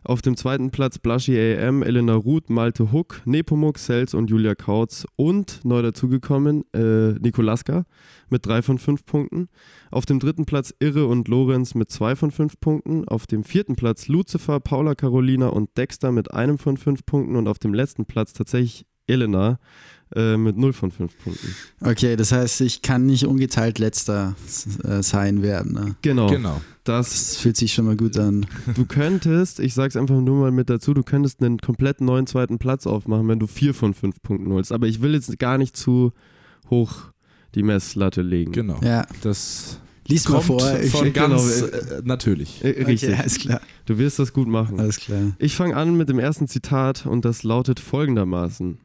[0.06, 5.06] Auf dem zweiten Platz Blushy AM, Elena Ruth, Malte Huck, Nepomuk, Sels und Julia Kautz.
[5.16, 7.86] Und neu dazugekommen äh, Nikolaska
[8.30, 9.48] mit 3 von 5 Punkten.
[9.92, 13.08] Auf dem dritten Platz Irre und Lorenz mit 2 von 5 Punkten.
[13.08, 17.38] Auf dem vierten Platz Lucifer, Paula Carolina und Dexter mit einem von 5 Punkten.
[17.38, 19.58] Und auf dem letzten Platz tatsächlich Elena
[20.15, 21.56] äh, mit 0 von 5 Punkten.
[21.82, 24.36] Okay, das heißt, ich kann nicht ungeteilt letzter
[24.84, 25.73] äh, sein werden.
[25.73, 25.95] Ne?
[26.02, 26.28] Genau.
[26.30, 26.62] Genau.
[26.84, 28.45] Das Das fühlt sich schon mal gut an.
[28.76, 32.58] Du könntest, ich sag's einfach nur mal mit dazu, du könntest einen komplett neuen zweiten
[32.60, 34.71] Platz aufmachen, wenn du vier von fünf Punkten holst.
[34.71, 36.12] Aber ich will jetzt gar nicht zu
[36.69, 37.13] hoch
[37.56, 38.52] die Messlatte legen.
[38.52, 38.80] Genau.
[38.84, 40.80] Ja, Das lies mal kommt vor.
[40.80, 42.63] Ich, von genau, ganz äh, äh, natürlich.
[42.63, 43.10] Äh, Richtig.
[43.10, 43.62] Okay, alles klar.
[43.86, 44.80] Du wirst das gut machen.
[44.80, 45.34] Alles klar.
[45.39, 48.80] Ich fange an mit dem ersten Zitat und das lautet folgendermaßen.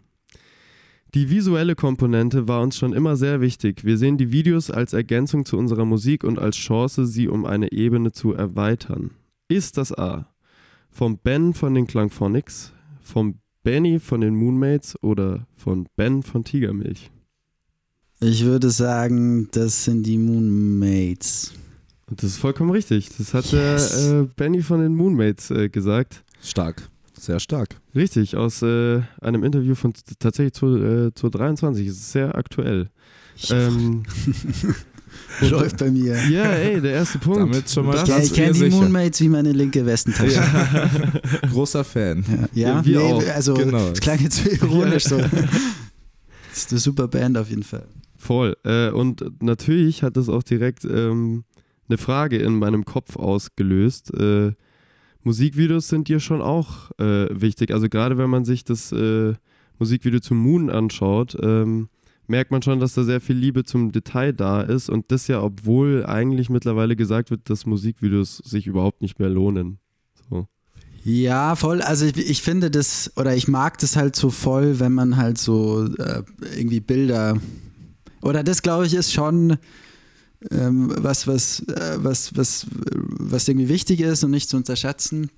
[1.14, 3.84] Die visuelle Komponente war uns schon immer sehr wichtig.
[3.84, 7.72] Wir sehen die Videos als Ergänzung zu unserer Musik und als Chance, sie um eine
[7.72, 9.12] Ebene zu erweitern.
[9.48, 10.28] Ist das A?
[10.90, 17.10] Vom Ben von den Klangphonics, vom Benny von den Moonmates oder von Ben von Tigermilch?
[18.20, 21.54] Ich würde sagen, das sind die Moonmates.
[22.10, 23.08] Und das ist vollkommen richtig.
[23.16, 23.90] Das hat Yes.
[24.08, 26.22] der äh, Benny von den Moonmates äh, gesagt.
[26.42, 26.88] Stark.
[27.18, 27.68] Sehr stark.
[27.94, 31.86] Richtig, aus äh, einem Interview von tatsächlich zu, äh, zu 23.
[31.86, 32.90] Es ist sehr aktuell.
[33.50, 34.04] Ähm,
[35.40, 36.16] Läuft bei mir.
[36.28, 37.40] Ja, ey, der erste Punkt.
[37.40, 38.76] Damit schon mal Das- Ja, ich kenne die sicher.
[38.76, 40.34] Moonmates wie meine linke Westentasche.
[40.34, 40.90] Ja,
[41.50, 42.24] Großer Fan.
[42.54, 43.24] ja, Ja, wir nee, auch.
[43.34, 43.88] also Genau.
[43.88, 45.18] es klang jetzt ironisch so.
[46.50, 47.86] Das ist eine super Band auf jeden Fall.
[48.16, 48.56] Voll.
[48.64, 51.44] Äh, und natürlich hat das auch direkt ähm,
[51.88, 54.12] eine Frage in meinem Kopf ausgelöst.
[54.14, 54.52] Äh,
[55.22, 57.72] Musikvideos sind dir schon auch äh, wichtig.
[57.72, 59.34] Also gerade wenn man sich das äh,
[59.78, 61.88] Musikvideo zu Moon anschaut, ähm,
[62.26, 64.88] merkt man schon, dass da sehr viel Liebe zum Detail da ist.
[64.90, 69.78] Und das ja, obwohl eigentlich mittlerweile gesagt wird, dass Musikvideos sich überhaupt nicht mehr lohnen.
[70.30, 70.46] So.
[71.04, 71.80] Ja, voll.
[71.80, 75.38] Also ich, ich finde das, oder ich mag das halt so voll, wenn man halt
[75.38, 76.22] so äh,
[76.56, 77.38] irgendwie Bilder,
[78.20, 79.56] oder das glaube ich ist schon
[80.40, 85.30] was, was, äh, was, was, was irgendwie wichtig ist und nicht zu unterschätzen.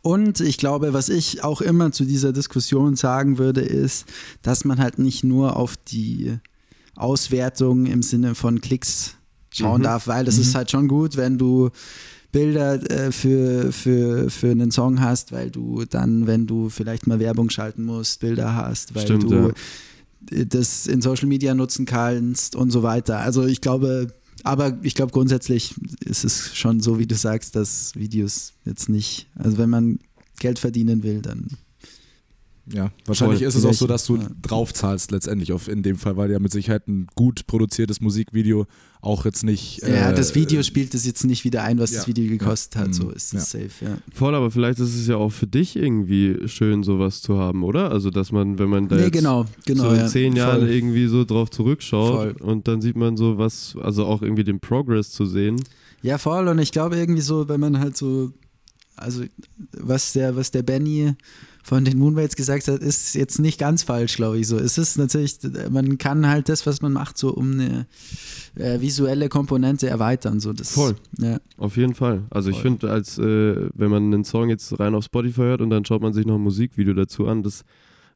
[0.00, 4.06] Und ich glaube, was ich auch immer zu dieser Diskussion sagen würde, ist,
[4.40, 6.38] dass man halt nicht nur auf die
[6.96, 9.16] Auswertung im Sinne von Klicks
[9.50, 9.84] schauen Mhm.
[9.84, 11.68] darf, weil das ist halt schon gut, wenn du
[12.30, 17.18] Bilder äh, für, für, für einen Song hast, weil du dann, wenn du vielleicht mal
[17.20, 19.52] Werbung schalten musst, Bilder hast, weil Stimmt, du
[20.30, 20.44] ja.
[20.46, 23.18] das in Social Media nutzen kannst und so weiter.
[23.18, 24.06] Also ich glaube,
[24.44, 25.74] aber ich glaube grundsätzlich
[26.04, 29.98] ist es schon so, wie du sagst, dass Videos jetzt nicht, also wenn man
[30.38, 31.46] Geld verdienen will, dann
[32.72, 33.48] Ja, wahrscheinlich Voll.
[33.48, 34.28] ist es auch so, dass du Ja.
[34.42, 38.66] draufzahlst letztendlich auf in dem Fall, weil ja mit Sicherheit ein gut produziertes Musikvideo
[39.00, 39.80] auch jetzt nicht.
[39.82, 41.96] ja, äh, das Video spielt es jetzt nicht wieder ein, was ja.
[41.98, 42.80] das Video gekostet Ja.
[42.82, 43.10] hat, so Mhm.
[43.14, 43.38] ist Ja.
[43.40, 43.98] es safe, ja.
[44.14, 47.90] Voll, aber vielleicht ist es ja auch für dich irgendwie schön, sowas zu haben, oder?
[47.90, 49.82] Also, dass man, wenn man da Nee, jetzt genau, genau.
[49.84, 50.06] so in ja.
[50.06, 50.70] zehn Jahren Voll.
[50.70, 52.48] irgendwie so drauf zurückschaut Voll.
[52.48, 55.56] und dann sieht man so was, also auch irgendwie den Progress zu sehen.
[56.02, 56.46] Ja, voll.
[56.46, 58.32] Und ich glaube irgendwie so, wenn man halt so,
[58.96, 59.24] also
[59.72, 61.14] was der, was der Benny
[61.64, 64.48] von den Moonways gesagt hat, ist jetzt nicht ganz falsch, glaube ich.
[64.48, 65.38] So, es ist natürlich,
[65.70, 67.86] man kann halt das, was man macht, so um eine
[68.56, 70.40] äh, visuelle Komponente erweitern.
[70.40, 70.96] So, das, Voll.
[71.18, 72.22] Ja, Auf jeden Fall.
[72.30, 72.62] Also ich Voll.
[72.62, 76.02] finde, als äh, wenn man einen Song jetzt rein auf Spotify hört und dann schaut
[76.02, 77.64] man sich noch ein Musikvideo dazu an, das,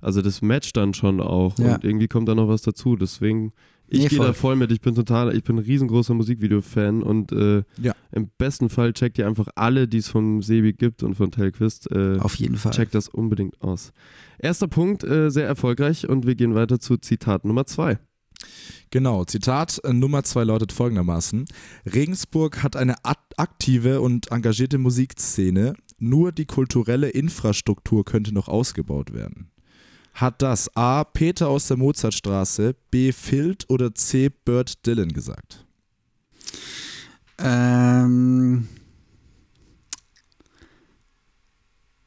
[0.01, 1.77] also das matcht dann schon auch Ja.
[1.77, 2.97] und irgendwie kommt da noch was dazu.
[2.97, 3.53] Deswegen,
[3.89, 4.57] ich Nee, gehe da voll.
[4.57, 4.73] mit.
[4.73, 7.95] Ich bin total, ich bin ein riesengroßer Musikvideo-Fan und äh, Ja.
[8.13, 11.91] im besten Fall checkt ihr einfach alle, die es vom Sebi gibt und von Telquist.
[11.93, 12.73] Äh, auf jeden Fall.
[12.73, 13.93] Checkt das unbedingt aus.
[14.39, 17.99] Erster Punkt, äh, sehr erfolgreich und wir gehen weiter zu Zitat Nummer zwei.
[18.91, 21.47] Genau, Zitat äh, Nummer zwei lautet folgendermaßen:
[21.93, 22.97] Regensburg hat eine
[23.37, 29.51] aktive und engagierte Musikszene, nur die kulturelle Infrastruktur könnte noch ausgebaut werden.
[30.17, 31.05] Hat das A.
[31.05, 33.13] Peter aus der Mozartstraße, B.
[33.13, 34.31] Filt oder C.
[34.31, 35.67] Bert Dylan gesagt?
[37.37, 38.67] Ähm,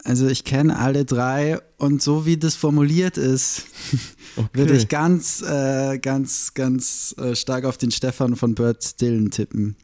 [0.04, 3.66] also ich kenne alle drei und so wie das formuliert ist,
[4.54, 9.76] würde ich ganz, äh, ganz, ganz äh, stark auf den Stefan von Burt Dylan tippen.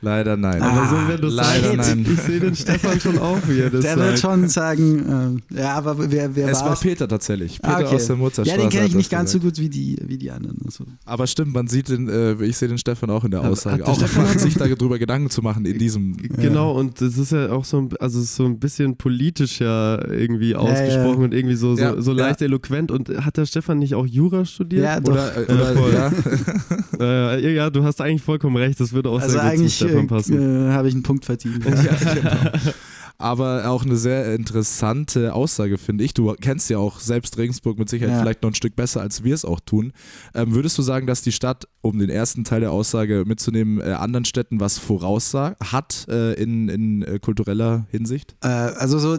[0.00, 0.62] Leider nein.
[0.62, 2.06] Aber so, wenn du's leider sagst, nein.
[2.12, 4.06] Ich sehe den Stefan schon auch, wie er das Der sagt.
[4.08, 6.80] wird schon sagen, äh, ja, aber wer, wer Es war war's?
[6.80, 7.60] Peter tatsächlich.
[7.60, 7.94] Peter Ah, okay.
[7.96, 8.60] aus der Ja, Mozartstraße.
[8.60, 9.56] den kenne ich hat nicht ganz so gesagt.
[9.56, 10.58] gut wie die, wie die anderen.
[10.64, 10.84] Also.
[11.04, 13.84] Aber stimmt, man sieht den, äh, ich sehe den Stefan auch in der Hat- Aussage.
[13.84, 16.16] hat der auch macht sich darüber Gedanken zu machen in diesem.
[16.16, 19.60] Genau, und das ist ja auch so ein, also es ist so ein bisschen politisch
[19.60, 21.24] ja irgendwie ausgesprochen ja.
[21.24, 22.46] und irgendwie so, so, Ja, so leicht ja.
[22.46, 22.90] eloquent.
[22.90, 24.84] Und hat der Stefan nicht auch Jura studiert?
[24.84, 25.12] Ja, doch.
[25.12, 25.92] Oder, äh, Ja, oder voll.
[25.92, 26.12] ja.
[27.00, 29.98] Äh, ja, du hast eigentlich vollkommen recht, das würde auch Also sehr gut eigentlich zu
[29.98, 30.68] Stefan passen.
[30.70, 31.64] äh, habe ich einen Punkt verdient.
[33.20, 36.14] Aber auch eine sehr interessante Aussage, finde ich.
[36.14, 38.20] Du kennst ja auch selbst Regensburg mit Sicherheit Ja.
[38.20, 39.92] vielleicht noch ein Stück besser, als wir es auch tun.
[40.34, 43.90] Ähm, würdest du sagen, dass die Stadt, um den ersten Teil der Aussage mitzunehmen, äh,
[43.90, 48.36] anderen Städten was voraussagt, hat äh, in, in äh, kultureller Hinsicht?
[48.42, 49.18] Äh, also so,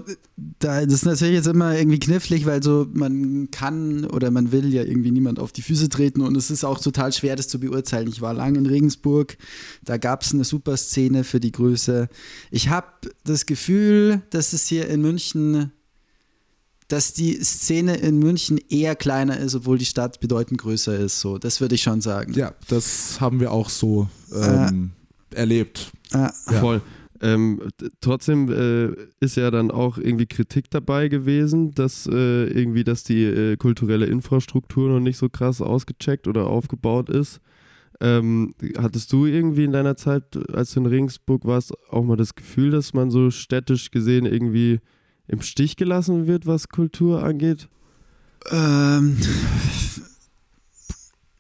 [0.60, 4.74] da, das ist natürlich jetzt immer irgendwie knifflig, weil so man kann oder man will
[4.74, 7.60] ja irgendwie niemand auf die Füße treten und es ist auch total schwer, das zu
[7.60, 8.08] beurteilen.
[8.08, 9.38] Ich war lange in Regensburg,
[9.84, 12.08] da gab es eine super Szene für die Größe.
[12.50, 12.88] Ich habe
[13.26, 13.89] das Gefühl,
[14.30, 15.72] dass es hier in München,
[16.88, 21.20] dass die Szene in München eher kleiner ist, obwohl die Stadt bedeutend größer ist.
[21.20, 22.34] So, das würde ich schon sagen.
[22.34, 24.92] Ja, das haben wir auch so ähm,
[25.32, 25.92] erlebt.
[26.12, 26.60] Ah, Ja.
[26.60, 26.82] Voll.
[27.22, 27.62] Ähm,
[28.00, 33.24] trotzdem äh, ist ja dann auch irgendwie Kritik dabei gewesen, dass äh, irgendwie, dass die
[33.26, 37.42] äh, kulturelle Infrastruktur noch nicht so krass ausgecheckt oder aufgebaut ist.
[38.02, 42.36] Ähm, hattest du irgendwie in deiner Zeit, als du in Regensburg warst, auch mal das
[42.36, 44.80] Gefühl, dass man so städtisch gesehen irgendwie
[45.28, 47.68] im Stich gelassen wird, was Kultur angeht?
[48.52, 49.18] Ähm,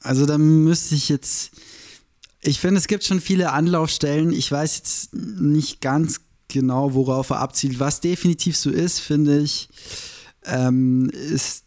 [0.02, 1.52] also da müsste ich jetzt.
[2.41, 4.32] Ich finde, es gibt schon viele Anlaufstellen.
[4.32, 7.80] Ich weiß jetzt nicht ganz genau, worauf er abzielt.
[7.80, 9.69] Was definitiv so ist, finde ich,
[10.45, 11.65] ähm, ist.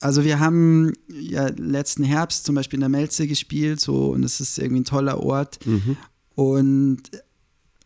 [0.00, 4.40] Also wir haben ja letzten Herbst zum Beispiel in der Melze gespielt, so und es
[4.40, 5.64] ist irgendwie ein toller Ort.
[5.66, 5.96] Mhm.
[6.34, 7.02] Und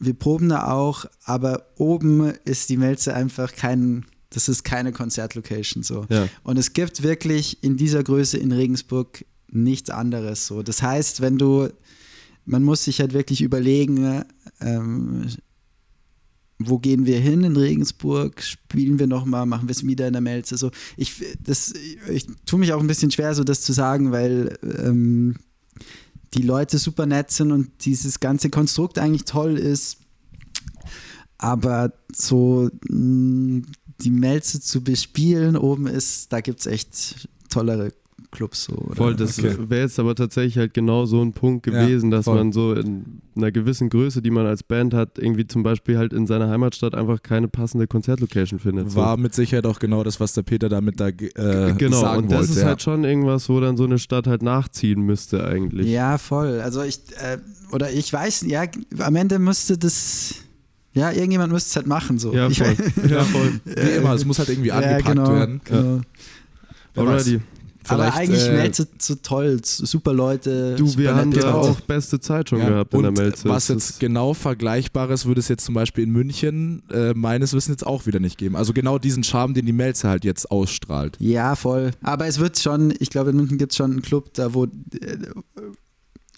[0.00, 5.82] wir proben da auch, aber oben ist die Melze einfach kein, das ist keine Konzertlocation
[5.82, 6.06] so.
[6.08, 6.28] Ja.
[6.42, 10.62] Und es gibt wirklich in dieser Größe in Regensburg nichts anderes so.
[10.62, 11.68] Das heißt, wenn du,
[12.44, 14.24] man muss sich halt wirklich überlegen,
[14.60, 15.26] ähm,
[16.58, 18.42] wo gehen wir hin in Regensburg?
[18.42, 20.56] Spielen wir nochmal, machen wir es wieder in der Melze?
[20.56, 21.72] So, ich, das,
[22.10, 25.36] ich tue mich auch ein bisschen schwer, so das zu sagen, weil ähm,
[26.34, 29.98] die Leute super nett sind und dieses ganze Konstrukt eigentlich toll ist.
[31.38, 33.62] Aber so mh,
[34.00, 37.92] die Melze zu bespielen oben ist, da gibt es echt tollere
[38.38, 38.72] Clubs so.
[38.74, 38.94] Oder?
[38.94, 39.56] Voll, das Okay.
[39.68, 42.36] wäre jetzt aber tatsächlich halt genau so ein Punkt Ja, gewesen, dass voll.
[42.36, 46.12] man so in einer gewissen Größe, die man als Band hat, irgendwie zum Beispiel halt
[46.12, 48.94] in seiner Heimatstadt einfach keine passende Konzertlocation findet.
[48.94, 52.30] War mit Sicherheit auch genau das, was der Peter damit da äh, genau, sagen und
[52.30, 52.52] das wollte.
[52.52, 52.66] ist ja.
[52.66, 55.88] halt schon irgendwas, wo dann so eine Stadt halt nachziehen müsste eigentlich.
[55.88, 56.60] Ja, voll.
[56.60, 57.38] Also ich, äh,
[57.72, 58.62] oder ich weiß, ja,
[59.00, 60.34] am Ende müsste das,
[60.92, 62.18] ja, irgendjemand müsste es halt machen.
[62.20, 62.32] So.
[62.32, 62.76] Ja, voll.
[63.10, 63.60] ja, voll.
[63.64, 65.60] Wie immer, es muss halt irgendwie ja, angepackt genau, werden.
[65.64, 66.00] genau.
[66.94, 67.30] Wer weiß.
[67.90, 68.10] Alrighty.
[68.10, 70.76] Aber Vielleicht, eigentlich äh, Melze so toll, super Leute.
[70.76, 71.54] Du, wir haben da Leute.
[71.54, 73.48] auch beste Zeit schon Ja, gehabt in und der Melze.
[73.48, 77.86] was jetzt genau Vergleichbares würde es jetzt zum Beispiel in München äh, meines Wissens jetzt
[77.86, 78.56] auch wieder nicht geben.
[78.56, 81.16] Also genau diesen Charme, den die Melze halt jetzt ausstrahlt.
[81.20, 81.90] Ja, voll.
[82.02, 84.64] Aber es wird schon, ich glaube, in München gibt es schon einen Club, da wo,
[84.64, 84.68] äh,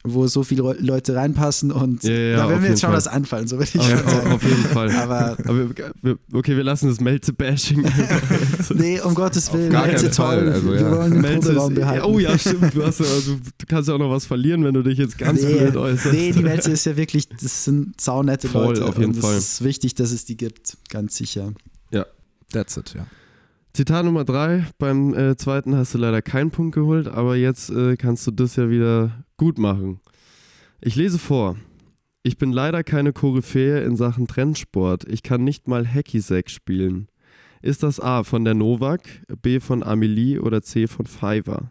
[0.03, 2.97] wo so viele Leute reinpassen und Ja, ja, da werden mir jeden jetzt schon Fall.
[2.97, 4.33] was einfallen, so würde ich auf, schon sagen.
[4.33, 4.91] auf jeden Fall.
[4.97, 5.69] Aber Aber
[6.03, 7.85] wir, okay, wir lassen das Melze-Bashing.
[8.75, 10.49] nee, um Gottes Willen, Melze toll.
[10.49, 10.91] also, wir ja.
[10.91, 12.05] wollen den Melze Proberaum ist, behalten.
[12.07, 12.75] oh ja, stimmt.
[12.75, 15.19] Du, hast, ja- also, du kannst ja auch noch was verlieren, wenn du dich jetzt
[15.19, 16.15] ganz nee, blöd äußerst.
[16.15, 18.87] nee, die Melze ist ja wirklich, das sind saunette Voll, Leute.
[18.87, 19.37] auf jeden und Fall.
[19.37, 21.53] Es ist wichtig, dass es die gibt, ganz sicher.
[22.53, 23.07] That's it, ja.
[23.73, 24.67] Zitat Nummer drei.
[24.79, 28.57] Beim äh, zweiten hast du leider keinen Punkt geholt, aber jetzt äh, kannst du das
[28.57, 30.01] ja wieder gut machen.
[30.81, 31.57] Ich lese vor.
[32.23, 35.05] Ich bin leider keine Koryphäe in Sachen Trendsport.
[35.09, 37.09] Ich kann nicht mal Hacky-Sack spielen.
[37.63, 39.03] Ist das A von der Novak,
[39.41, 41.71] B von Amelie oder C von Fiverr?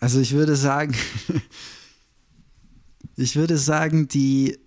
[0.00, 0.94] Also ich würde sagen,
[3.16, 4.58] ich würde sagen, die,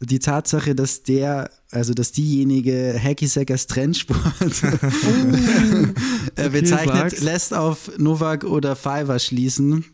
[0.00, 4.18] die Tatsache, dass der, also dass diejenige Hacky Sack als Trendsport
[6.36, 9.84] äh, bezeichnet, lässt auf Novak oder Fiverr schließen,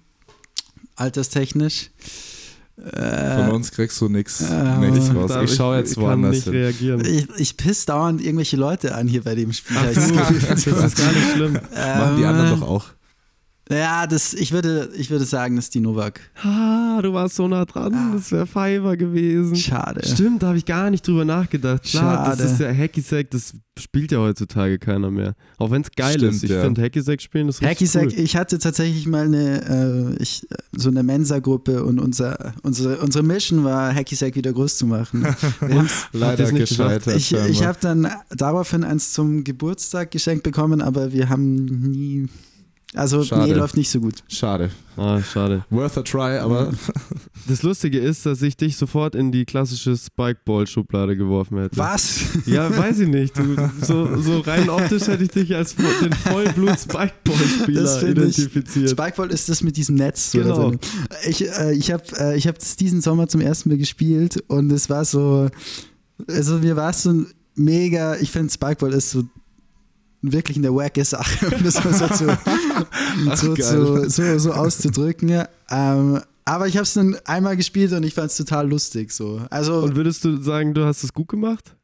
[0.97, 1.91] alterstechnisch.
[2.79, 5.29] Von Äh, uns kriegst du nichts äh, raus.
[5.29, 6.53] Da- Ich schaue jetzt ich woanders nicht hin.
[6.53, 7.05] reagieren.
[7.07, 9.79] ich, ich piss dauernd irgendwelche Leute an hier bei dem Spiel.
[9.81, 11.53] Ach ich das ist gar nicht schlimm.
[11.75, 12.85] Machen die anderen Ähm, doch auch.
[13.69, 16.21] Ja, das, ich, würde, ich würde sagen, das ist die Novak.
[16.43, 17.93] Ah, du warst so nah dran.
[17.95, 18.13] Ah.
[18.15, 19.57] Das wäre Fiverr gewesen.
[19.57, 20.07] Schade.
[20.07, 21.83] Stimmt, da habe ich gar nicht drüber nachgedacht.
[21.83, 22.43] Klar, Schade.
[22.43, 25.35] das ist ja Hacky Sack, das spielt ja heutzutage keiner mehr.
[25.59, 26.45] Auch wenn es geil Stimmt, ist.
[26.45, 26.63] Ich ja.
[26.63, 28.25] finde Hacky Sack spielen ist richtig Hacky Sack, cool.
[28.25, 33.65] ich hatte tatsächlich mal eine, äh, ich, so eine Mensa-Gruppe und unser, unsere, unsere Mission
[33.65, 35.27] war, Hacky Sack wieder groß zu machen.
[36.13, 37.07] Leider es nicht geschafft.
[37.07, 37.17] gescheitert.
[37.17, 42.29] ich ich habe dann daraufhin eins zum Geburtstag geschenkt bekommen, aber wir haben nie,
[42.97, 43.45] also Schade.
[43.47, 44.15] nee, läuft nicht so gut.
[44.29, 44.71] Schade.
[44.97, 45.65] Ah, schade.
[45.71, 46.73] Worth a try, aber
[47.49, 51.77] Das Lustige ist, dass ich dich sofort in die klassische Spikeball-Schublade geworfen hätte.
[51.77, 52.21] Was?
[52.47, 53.37] Ja, weiß ich nicht.
[53.39, 58.91] Du, so, so rein optisch hätte ich dich als den Vollblut-Spikeball-Spieler finde ich- identifiziert.
[58.91, 60.33] Spikeball ist das mit diesem Netz.
[60.33, 60.57] so Genau.
[60.57, 60.79] da drin.
[61.29, 64.71] Ich, äh, ich habe äh, ich hab das diesen Sommer zum ersten Mal gespielt und
[64.73, 65.49] es war so,
[66.29, 67.25] also mir war es so
[67.55, 69.25] mega, ich finde Spikeball ist so
[70.23, 72.39] wirklich eine wacke Sache, um das mal so, zu,
[73.37, 74.09] so, geil.
[74.09, 75.45] zu, so, so auszudrücken.
[75.71, 79.13] Ähm, aber ich habe es dann einmal gespielt und ich fand es total lustig.
[79.13, 79.41] So.
[79.51, 81.75] Also, Und würdest du sagen, du hast es gut gemacht?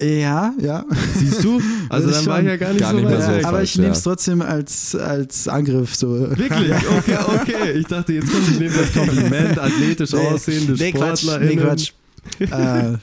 [0.00, 0.84] ja, ja.
[1.14, 1.60] Siehst du?
[1.90, 3.70] Also dann war ich ja gar nicht Gar so nicht mehr weit so aber falsch,
[3.70, 4.10] ich nehme es ja.
[4.10, 5.94] trotzdem als, als Angriff.
[5.94, 6.20] So.
[6.36, 6.72] Wirklich?
[6.98, 7.72] Okay, okay.
[7.72, 11.56] Ich dachte, jetzt kommt ich nehme das Kompliment, athletisch Nee, aussehende nee, Quatsch, SportlerInnen.
[11.56, 11.92] nee, Quatsch.
[12.40, 12.98] äh,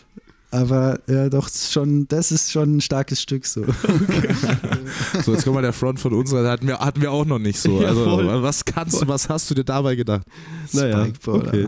[0.55, 3.65] aber ja, doch, das ist schon, das ist schon ein starkes Stück so.
[5.23, 7.39] so, jetzt kommt mal der Front von uns, das hatten wir, hatten wir auch noch
[7.39, 7.81] nicht so.
[7.81, 8.43] Ja, Also, voll.
[8.43, 10.25] was kannst du, was hast du dir dabei gedacht?
[10.71, 11.65] Naja, okay.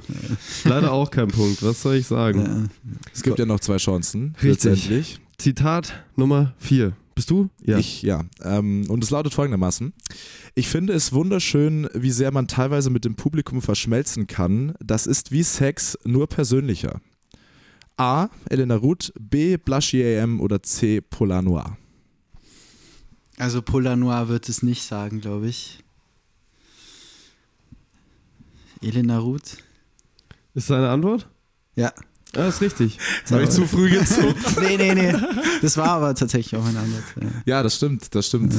[0.64, 1.62] Leider auch kein Punkt.
[1.64, 2.42] Was soll ich sagen?
[2.42, 2.92] Ja.
[3.14, 4.36] Es gibt ja noch zwei Chancen.
[4.42, 5.20] Richtig.
[5.38, 6.94] Zitat Nummer 4.
[7.18, 7.50] Bist du?
[7.66, 7.80] Ja.
[7.80, 8.26] Ich, ja.
[8.44, 9.92] Ähm, und es lautet folgendermaßen.
[10.54, 14.76] Ich finde es wunderschön, wie sehr man teilweise mit dem Publikum verschmelzen kann.
[14.80, 17.02] Das ist wie Sex, nur persönlicher.
[17.98, 18.30] A.
[18.50, 19.58] Elena Ruth, B.
[19.58, 21.02] Blushy AM oder C.
[21.02, 21.78] Polar Noir.
[23.38, 25.84] Also Polar Noir wird es nicht sagen, glaube ich.
[28.82, 29.58] Elena Ruth?
[30.54, 31.28] Ist deine Antwort?
[31.76, 31.92] Ja.
[32.36, 32.98] Ja, ist richtig.
[33.24, 34.36] Das habe ich zu früh gezogen.
[34.62, 35.14] nee, nee, nee.
[35.62, 37.04] Das war aber tatsächlich auch eine Antwort.
[37.22, 37.30] Ja.
[37.46, 38.54] ja, das stimmt, das stimmt.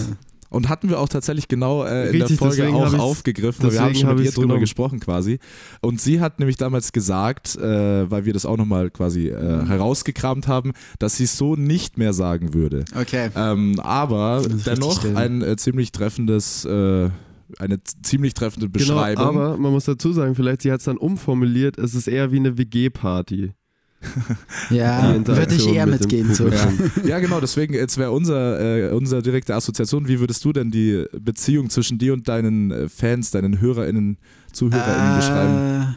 [0.50, 3.80] Und hatten wir auch tatsächlich genau äh, in Richtig, der Folge auch aufgegriffen, weil wir
[3.82, 4.60] haben schon mit ihr drüber genommen.
[4.60, 5.38] gesprochen quasi.
[5.80, 10.48] Und sie hat nämlich damals gesagt, äh, weil wir das auch nochmal quasi äh, herausgekramt
[10.48, 12.84] haben, dass sie es so nicht mehr sagen würde.
[12.98, 13.30] Okay.
[13.36, 17.10] Ähm, aber dennoch ein äh, ziemlich treffendes, äh,
[17.58, 19.24] eine ziemlich treffende Genau, Beschreibung.
[19.24, 22.36] aber man muss dazu sagen, vielleicht sie hat es dann umformuliert, es ist eher wie
[22.36, 23.52] eine WG-Party.
[24.70, 26.34] Ja, würde ich eher mit mitgehen.
[26.34, 26.44] So.
[26.44, 26.90] Publikum.
[27.06, 31.04] ja, genau, deswegen, jetzt wäre unser, äh, unsere direkte Assoziation, wie würdest du denn die
[31.18, 34.18] Beziehung zwischen dir und deinen äh, Fans, deinen HörerInnen,
[34.52, 35.96] ZuhörerInnen beschreiben?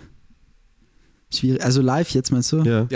[1.32, 1.64] Äh, schwierig.
[1.64, 2.64] Also live jetzt meinst du?
[2.64, 2.88] Ja.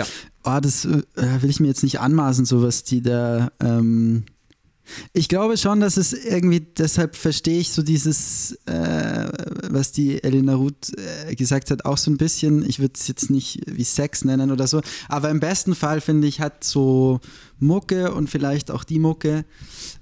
[0.44, 1.02] Oh, das äh,
[1.40, 3.50] will ich mir jetzt nicht anmaßen, so was die da.
[3.60, 4.24] Ähm,
[5.12, 9.28] Ich glaube schon, dass es irgendwie, deshalb verstehe ich so dieses, äh,
[9.70, 13.30] was die Elena Ruth äh, gesagt hat, auch so ein bisschen, ich würde es jetzt
[13.30, 17.20] nicht wie Sex nennen oder so, aber im besten Fall finde ich, hat so
[17.58, 19.44] Mucke und vielleicht auch die Mucke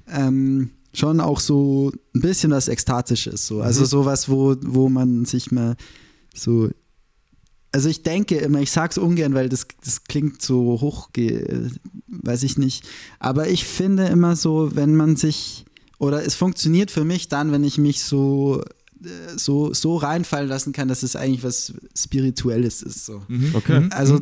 [0.08, 3.46] ähm, schon auch so ein bisschen was Ekstatisches.
[3.46, 3.62] So.
[3.62, 5.76] Also sowas, wo, wo man sich mal
[6.34, 6.70] so
[7.74, 11.10] also ich denke immer, ich sag's ungern, weil das, das klingt so hoch,
[12.06, 12.86] weiß ich nicht.
[13.18, 15.64] Aber ich finde immer so, wenn man sich,
[15.98, 18.62] oder es funktioniert für mich dann, wenn ich mich so,
[19.02, 23.06] äh, so, so reinfallen lassen kann, dass es eigentlich was Spirituelles ist.
[23.06, 23.22] So.
[23.54, 23.88] Okay.
[23.90, 24.20] Also,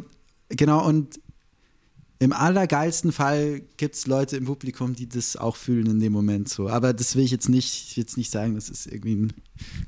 [0.49, 1.21] genau, und
[2.23, 6.49] im allergeilsten Fall gibt es Leute im Publikum, die das auch fühlen in dem Moment
[6.49, 6.69] so.
[6.69, 9.33] Aber das will ich jetzt nicht, ich will jetzt nicht sagen, das ist irgendwie ein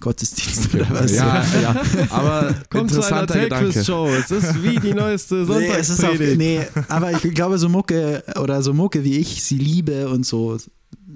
[0.01, 1.13] Gottesdienst oder was.
[1.13, 1.85] Ja, ja.
[2.11, 3.29] Aber Kommt zu einer.
[3.29, 4.09] Take-Quiz-Show.
[4.09, 6.37] Es ist wie die neueste Nee, auch, Sonntagspredigt.
[6.39, 10.59] nee, aber ich glaube, so Mucke oder so Mucke, wie ich sie liebe und so,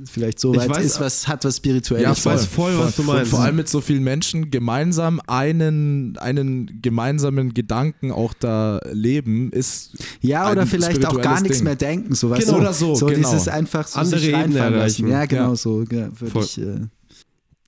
[0.05, 2.05] vielleicht so weit weiß- ist was, hat was Spirituelles.
[2.05, 3.31] Ja, Ich weiß voll, was du Und meinst.
[3.31, 9.93] vor allem mit so vielen Menschen gemeinsam einen, einen gemeinsamen Gedanken auch da leben, ist
[10.21, 11.65] Ja, oder ein vielleicht auch gar nichts Ding.
[11.65, 12.55] mehr denken, so weißt Genau.
[12.59, 12.61] du?
[12.63, 13.31] Oder so, so genau.
[13.31, 15.03] dieses einfach so Andere sich Ebene reinfallen erreichen.
[15.09, 15.13] lassen.
[15.13, 15.57] Ja, genau Ja.
[15.57, 16.45] so ja, würde Voll.
[16.45, 16.59] ich.
[16.59, 16.81] Äh,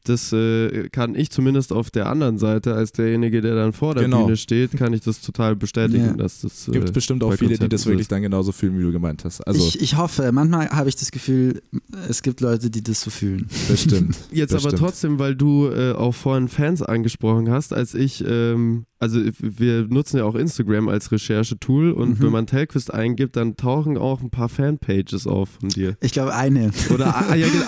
[0.04, 4.04] Das äh, kann ich zumindest auf der anderen Seite, als derjenige, der dann vor der
[4.04, 4.24] Genau.
[4.24, 6.12] Bühne steht, kann ich das total bestätigen, Ja.
[6.14, 6.68] dass das.
[6.68, 8.12] Äh, Gibt bestimmt auch viele, die das so wirklich ist.
[8.12, 9.40] dann genauso fühlen, wie du gemeint hast.
[9.46, 11.60] Also ich, ich hoffe, manchmal habe ich das Gefühl,
[12.08, 13.46] es gibt Leute, die das so fühlen.
[13.68, 14.16] bestimmt.
[14.32, 14.78] Jetzt aber Bestimmt.
[14.80, 20.18] trotzdem, weil du äh, auch vorhin Fans angesprochen hast, als ich, ähm, also wir nutzen
[20.18, 22.22] ja auch Instagram als Recherchetool und Mhm.
[22.24, 25.96] wenn man Telquist eingibt, dann tauchen auch ein paar Fanpages auf von dir.
[26.00, 26.70] Ich glaube, eine.
[26.92, 27.14] Oder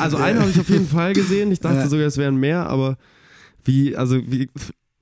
[0.00, 1.50] also einen habe ich auf jeden Fall gesehen.
[1.52, 1.88] Ich dachte Ja.
[1.88, 2.96] sogar, es wären mehr, aber
[3.64, 4.48] wie, also wie,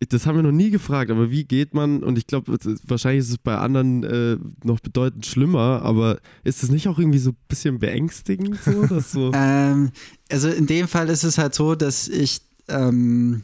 [0.08, 3.30] das haben wir noch nie gefragt, aber wie geht man, und ich glaube, wahrscheinlich ist
[3.30, 7.36] es bei anderen äh, noch bedeutend schlimmer, aber ist es nicht auch irgendwie so ein
[7.48, 9.30] bisschen beängstigend so, dass so.
[9.40, 9.90] Ähm,
[10.30, 13.42] also in dem Fall ist es halt so, dass ich, ähm,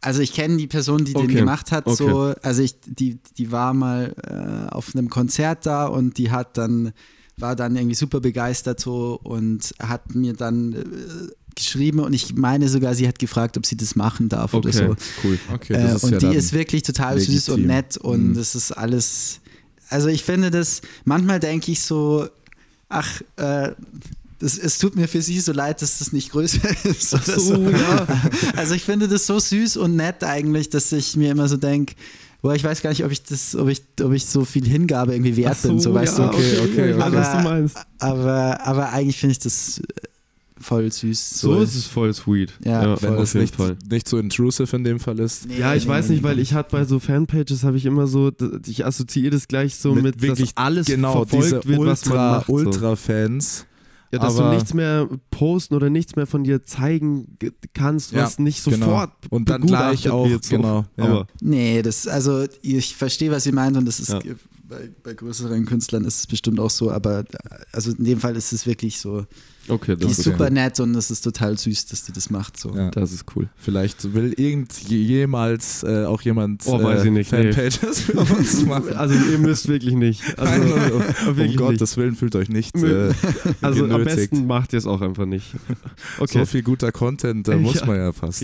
[0.00, 1.96] also ich kenne die Person, die Okay, den gemacht hat, okay.
[1.96, 6.56] so, also ich, die, die war mal äh, auf einem Konzert da und die hat
[6.56, 6.92] dann,
[7.36, 10.84] war dann irgendwie super begeistert so und hat mir dann äh,
[11.56, 14.78] geschrieben und ich meine sogar, sie hat gefragt, ob sie das machen darf oder Okay,
[14.88, 14.96] so.
[15.24, 15.38] cool.
[15.52, 17.66] Okay, Äh, und ja die ist wirklich total süß und legitim.
[17.76, 18.34] nett und Mhm.
[18.34, 19.40] das ist alles.
[19.90, 22.26] Also ich finde das, manchmal denke ich so,
[22.88, 23.72] ach, äh,
[24.40, 27.14] das, es tut mir für sie so leid, dass das nicht größer ist.
[27.14, 28.06] Oder so, ja.
[28.56, 31.94] Also ich finde das so süß und nett eigentlich, dass ich mir immer so denke,
[32.42, 35.14] boah, ich weiß gar nicht, ob ich das, ob ich, ob ich so viel Hingabe
[35.14, 36.36] irgendwie wert so, bin, so weißt ja, du.
[36.36, 37.70] okay, okay, was du Aber-.
[38.00, 39.80] Aber, aber eigentlich finde ich das
[40.60, 41.40] voll süß.
[41.40, 42.52] So ist es voll sweet.
[42.64, 43.76] Ja, wenn auf das nicht, Fall.
[43.90, 45.46] nicht so intrusive in dem Fall ist.
[45.48, 47.86] Nee, Ja, ich nee, weiß nee, nicht, weil ich hatte bei so Fanpages habe ich
[47.86, 48.30] immer so,
[48.66, 52.06] ich assoziiere das gleich so Mit mit, wirklich dass alles Genau, diese verfolgt wird, was
[52.06, 52.46] man Ultra, macht.
[52.46, 52.52] so.
[52.52, 53.66] Ultra-Fans.
[54.12, 58.12] Ja, dass aber- du nichts mehr posten oder nichts mehr von dir zeigen ge- kannst,
[58.12, 58.86] Ja, was nicht genau.
[58.86, 60.56] sofort Und dann begutachtet gleich auch, wird, so.
[60.56, 61.04] genau, ja.
[61.04, 64.20] Aber Nee, das, also ich verstehe, was ihr meint und das ist Ja.
[64.66, 67.24] Bei, bei größeren Künstlern ist es bestimmt auch so, aber
[67.72, 69.26] also in dem Fall ist es wirklich so,
[69.68, 72.30] okay, die das ist ist, super nett und es ist total süß, dass die das
[72.30, 72.58] macht.
[72.58, 72.74] So.
[72.74, 72.90] Ja.
[72.90, 73.48] das ist cool.
[73.56, 77.52] Vielleicht will irgend jemals äh, auch jemand Oh, weiß äh, ich nicht, nee.
[77.52, 78.94] Fanpages für uns machen.
[78.94, 80.22] Also ihr müsst wirklich nicht.
[80.38, 81.56] Also, Nein, um wirklich nicht.
[81.58, 83.12] Gottes Willen fühlt euch nicht äh,
[83.60, 84.30] Also am genötigt.
[84.30, 85.54] besten macht ihr es auch einfach nicht.
[86.18, 86.38] Okay.
[86.38, 88.42] So viel guter Content, da muss Ja, man ja fast.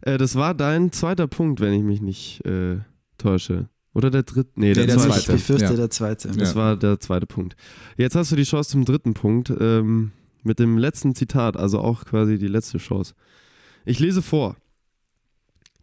[0.00, 2.78] Äh, das war dein zweiter Punkt, wenn ich mich nicht äh,
[3.18, 3.68] täusche.
[3.98, 4.50] Oder der dritte?
[4.54, 5.20] Nee, der, der Also zweite.
[5.20, 5.74] ich befürchte Ja.
[5.74, 6.28] der zweite.
[6.28, 6.54] Das Ja.
[6.54, 7.56] war der zweite Punkt.
[7.96, 10.12] Jetzt hast du die Chance zum dritten Punkt ähm,
[10.44, 13.14] mit dem letzten Zitat, also auch quasi die letzte Chance.
[13.84, 14.56] Ich lese vor.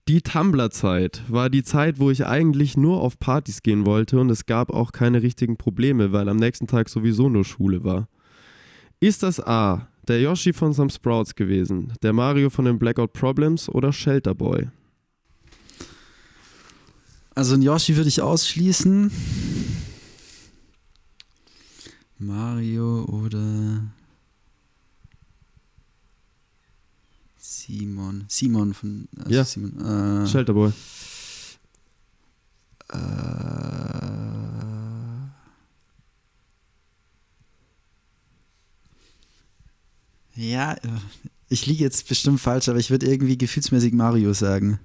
[0.07, 4.45] Die Tumblr-Zeit war die Zeit, wo ich eigentlich nur auf Partys gehen wollte und es
[4.45, 8.07] gab auch keine richtigen Probleme, weil am nächsten Tag sowieso nur Schule war.
[8.99, 13.67] Ist das A, der Yoshi von Some Sprouts gewesen, der Mario von den Blackout Problems
[13.67, 14.69] oder Shelter Boy?
[17.35, 19.11] Also ein Yoshi würde ich ausschließen.
[22.17, 23.83] Mario oder
[27.37, 28.25] Simon.
[28.29, 29.43] Simon von also Ja.
[29.43, 30.23] Simon.
[30.23, 30.71] Äh, Shelter Boy.
[32.89, 32.97] äh,
[40.35, 40.75] ja,
[41.49, 44.79] ich liege jetzt bestimmt falsch, aber ich würde irgendwie gefühlsmäßig Mario sagen.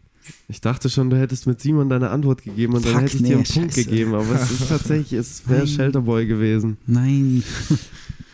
[0.49, 3.23] Ich dachte schon, du hättest mit Simon deine Antwort gegeben und dann Fuck, hätte ich
[3.23, 3.85] dir einen Punkt scheiße.
[3.85, 5.69] gegeben, aber es ist tatsächlich, es wäre Nein.
[5.69, 6.77] Shelter Boy gewesen.
[6.87, 7.43] Nein.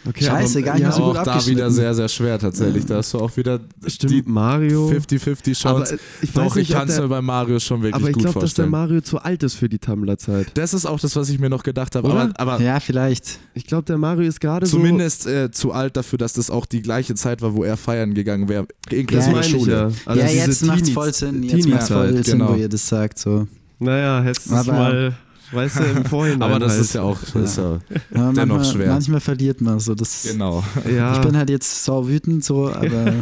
[0.08, 1.58] Okay, Scheiße, aber- gar nicht ja, so auch gut da abgeschnitten.
[1.58, 2.86] wieder sehr, sehr schwer tatsächlich.
[2.86, 4.88] Da hast du auch wieder Stimmt, die Mario.
[4.90, 5.94] 50-50 aber Chance.
[5.94, 8.14] äh, ich weiß Doch, nicht, ich kann es mir bei Mario schon wirklich aber ich
[8.14, 8.70] gut glaube, dass der vorstellen.
[8.70, 10.52] Mario zu alt ist für die Tumblr-Zeit.
[10.54, 12.08] das ist auch das, was ich mir noch gedacht habe.
[12.08, 13.38] Aber, aber Ja, vielleicht.
[13.54, 14.76] Ich glaube, der Mario ist gerade so.
[14.76, 18.14] zumindest äh, zu alt dafür, dass das auch die gleiche Zeit war, wo er feiern
[18.14, 18.66] gegangen wäre.
[18.90, 19.72] Inklusive ich Schule.
[19.72, 19.90] ja.
[20.04, 21.42] Also ja, jetzt macht's Teenies- voll Sinn.
[21.42, 22.52] Jetzt voll Sinn, genau.
[22.52, 23.18] wo ihr das sagt.
[23.18, 23.46] So.
[23.78, 25.14] Naja, hättest du mal,
[25.52, 26.42] weißt du, im Vorhinein.
[26.42, 26.80] Aber das halt.
[26.82, 27.78] ist ja auch das ist ja,
[28.14, 28.88] Ja, Dennoch manchmal, schwer.
[28.88, 29.94] manchmal verliert man so.
[29.94, 30.62] Das, genau.
[30.90, 33.14] Ja, Ich bin halt jetzt sau wütend, so, aber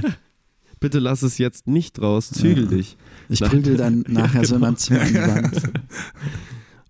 [0.81, 2.71] bitte lass es jetzt nicht raus, zügel Ja.
[2.71, 2.97] dich.
[3.29, 4.67] ich prügel dann nachher so in genau.
[4.67, 5.63] meinem Zimmer an die Wand.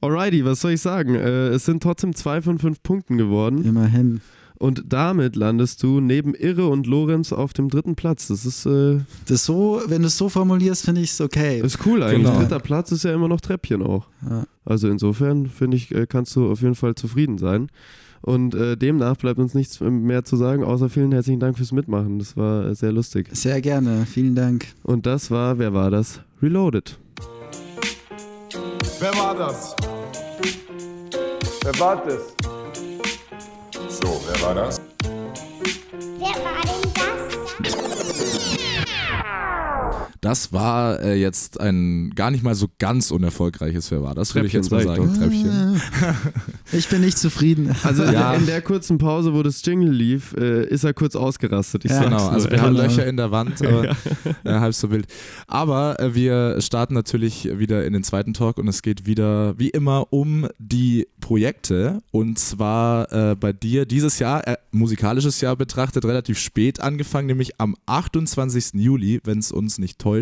[0.00, 1.14] Alrighty, was soll ich sagen?
[1.14, 3.64] Äh, es sind trotzdem zwei von fünf Punkten geworden.
[3.64, 4.20] Immerhin.
[4.64, 8.28] Und damit landest du neben Irre und Lorenz auf dem dritten Platz.
[8.28, 11.60] Das ist, äh, Das so, wenn du es so formulierst, finde ich es okay.
[11.60, 12.22] ist cool eigentlich.
[12.28, 12.38] Genau.
[12.38, 14.06] Dritter Platz ist ja immer noch Treppchen auch.
[14.26, 14.44] Ja.
[14.64, 17.68] Also insofern finde ich, äh, kannst du auf jeden Fall zufrieden sein.
[18.22, 22.18] Und äh, demnach bleibt uns nichts mehr zu sagen, außer vielen herzlichen Dank fürs Mitmachen.
[22.18, 23.28] Das war äh, sehr lustig.
[23.32, 24.68] Sehr gerne, vielen Dank.
[24.82, 26.22] Und das war, wer war das?
[26.40, 26.98] Reloaded.
[28.98, 29.76] Wer war das?
[31.62, 32.43] Wer war das?
[34.34, 34.80] Wer war das?
[36.18, 36.73] Wer war das?
[40.24, 44.46] Das war äh, jetzt ein gar nicht mal so ganz unerfolgreiches Wer war das, würde
[44.46, 45.12] ich jetzt mal sagen.
[45.12, 45.82] Treppchen.
[46.72, 47.74] Ich bin nicht zufrieden.
[47.84, 48.32] Also Ja.
[48.32, 51.84] in der kurzen Pause, wo das Jingle lief, äh, ist er kurz ausgerastet.
[51.84, 52.04] Ich Ja.
[52.04, 52.74] Genau, also wir haben.
[52.74, 53.94] Löcher in der Wand, aber äh,
[54.46, 55.06] halb so wild.
[55.46, 59.68] Aber äh, wir starten natürlich wieder in den zweiten Talk und es geht wieder wie
[59.68, 66.04] immer um die Projekte und zwar äh, bei dir dieses Jahr, äh, musikalisches Jahr betrachtet,
[66.06, 68.74] relativ spät angefangen, nämlich am 28.
[68.74, 70.13] Juli, wenn es uns nicht täuscht,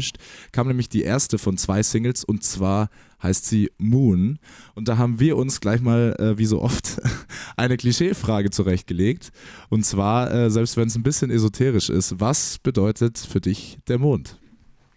[0.53, 2.88] kam nämlich die erste von zwei Singles und zwar
[3.22, 4.38] heißt sie Moon.
[4.74, 7.01] Und da haben wir uns gleich mal, äh, wie so oft,
[7.57, 9.30] eine Klischeefrage zurechtgelegt.
[9.68, 13.99] Und zwar, äh, selbst wenn es ein bisschen esoterisch ist, was bedeutet für dich der
[13.99, 14.41] Mond?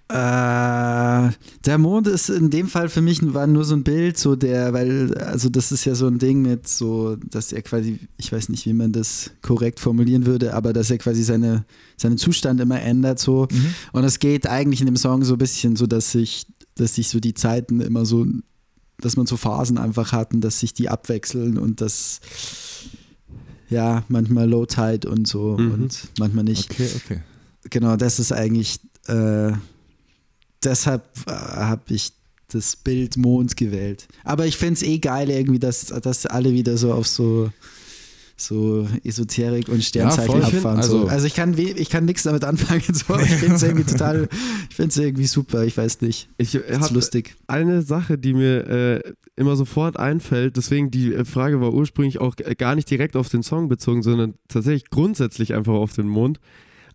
[0.07, 1.31] Äh,
[1.65, 4.71] der Mond ist in dem Fall für mich war nur so ein Bild, so der,
[4.71, 8.49] weil, also das ist ja so ein Ding mit so, dass er quasi, ich weiß
[8.49, 11.65] nicht, wie man das korrekt formulieren würde, aber dass er quasi seine,
[11.97, 13.47] seinen Zustand immer ändert, so.
[13.93, 16.45] Und es geht eigentlich in dem Song so ein bisschen so, dass sich,
[16.75, 18.27] dass sich so die Zeiten immer so,
[18.99, 22.19] dass man so Phasen einfach hatten, dass sich die abwechseln und das,
[23.69, 25.71] ja, manchmal Low Tide und so Mhm.
[25.71, 26.69] und manchmal nicht.
[26.71, 27.19] Okay, okay.
[27.71, 29.53] Genau, das ist eigentlich, äh,
[30.66, 32.11] deshalb äh, habe ich
[32.51, 34.07] das Bild Mond gewählt.
[34.24, 37.49] Aber ich finde es eh geil irgendwie, dass, dass alle wieder so auf so,
[38.38, 40.84] so Esoterik und Sternzeichen find, abfahren.
[40.84, 40.99] so.
[41.01, 44.28] also- also ich kann, ich kann nichts damit anfangen, so, ich finde es irgendwie total,
[44.70, 46.30] ich finde es irgendwie super, ich weiß nicht.
[46.38, 47.36] Ich Ist lustig.
[47.47, 52.36] eine Sache, die mir äh, immer sofort einfällt, deswegen die äh, Frage war ursprünglich auch
[52.57, 56.39] gar nicht direkt auf den Song bezogen, sondern tatsächlich grundsätzlich einfach auf den Mond.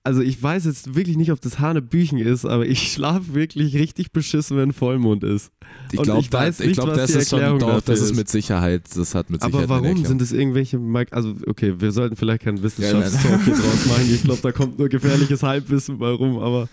[0.03, 4.13] Also ich weiß jetzt wirklich nicht, ob das Hanebüchen ist, aber ich schlafe wirklich richtig
[4.13, 5.53] beschissen, wenn Vollmond ist.
[5.93, 8.85] Ich glaube, weiß ich nicht, glaub, das ist schon, Erklärung doch, das ist mit Sicherheit,
[8.97, 12.43] das hat mit Sicherheit Aber warum sind es irgendwelche, Mike- also okay, wir sollten vielleicht
[12.45, 14.09] keinen Wissenschaftstalk hier draus machen.
[14.11, 16.71] Ich glaube, da kommt nur gefährliches Halbwissen bei rum, aber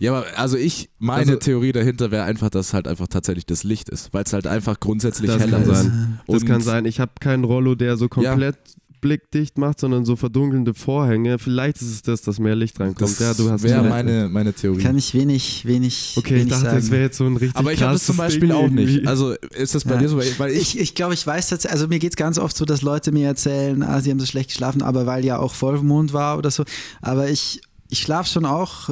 [0.00, 3.62] Ja, aber also ich, meine Also- Theorie dahinter wäre einfach, dass halt einfach tatsächlich das
[3.62, 5.68] Licht ist, weil es halt einfach grundsätzlich heller ist.
[5.68, 6.20] sein.
[6.26, 6.86] das kann sein.
[6.86, 8.56] Ich habe keinen Rollo, der so komplett
[9.04, 11.38] blickdicht macht, sondern so verdunkelnde Vorhänge.
[11.38, 13.02] Vielleicht ist es das, dass mehr Licht reinkommt.
[13.02, 14.82] Das ja, du hast wäre meine, meine Theorie.
[14.82, 16.76] Kann ich wenig, wenig, Okay, ich wenig dachte, sagen.
[16.78, 18.88] das wäre jetzt so ein richtig aber ich habe das zum Beispiel Ding auch nicht.
[18.94, 19.06] irgendwie.
[19.06, 20.00] Also ist das bei Ja.
[20.00, 20.16] dir so?
[20.16, 22.56] Weil weil ich, Ich, ich glaube, ich weiß tatsächlich, also mir geht es ganz oft
[22.56, 25.52] so, dass Leute mir erzählen, ah, sie haben so schlecht geschlafen, aber weil ja auch
[25.54, 26.64] Vollmond war oder so.
[27.02, 28.88] Aber ich, ich schlafe schon auch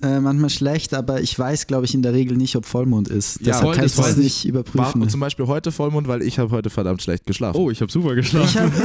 [0.00, 3.40] äh, manchmal schlecht, aber ich weiß, glaube ich, in der Regel nicht, ob Vollmond ist.
[3.40, 5.08] Ja, Deshalb voll, kann ich das das weiß nicht war überprüfen.
[5.08, 7.58] zum Beispiel heute Vollmond, weil ich habe heute verdammt schlecht geschlafen.
[7.58, 8.72] oh, ich habe super geschlafen.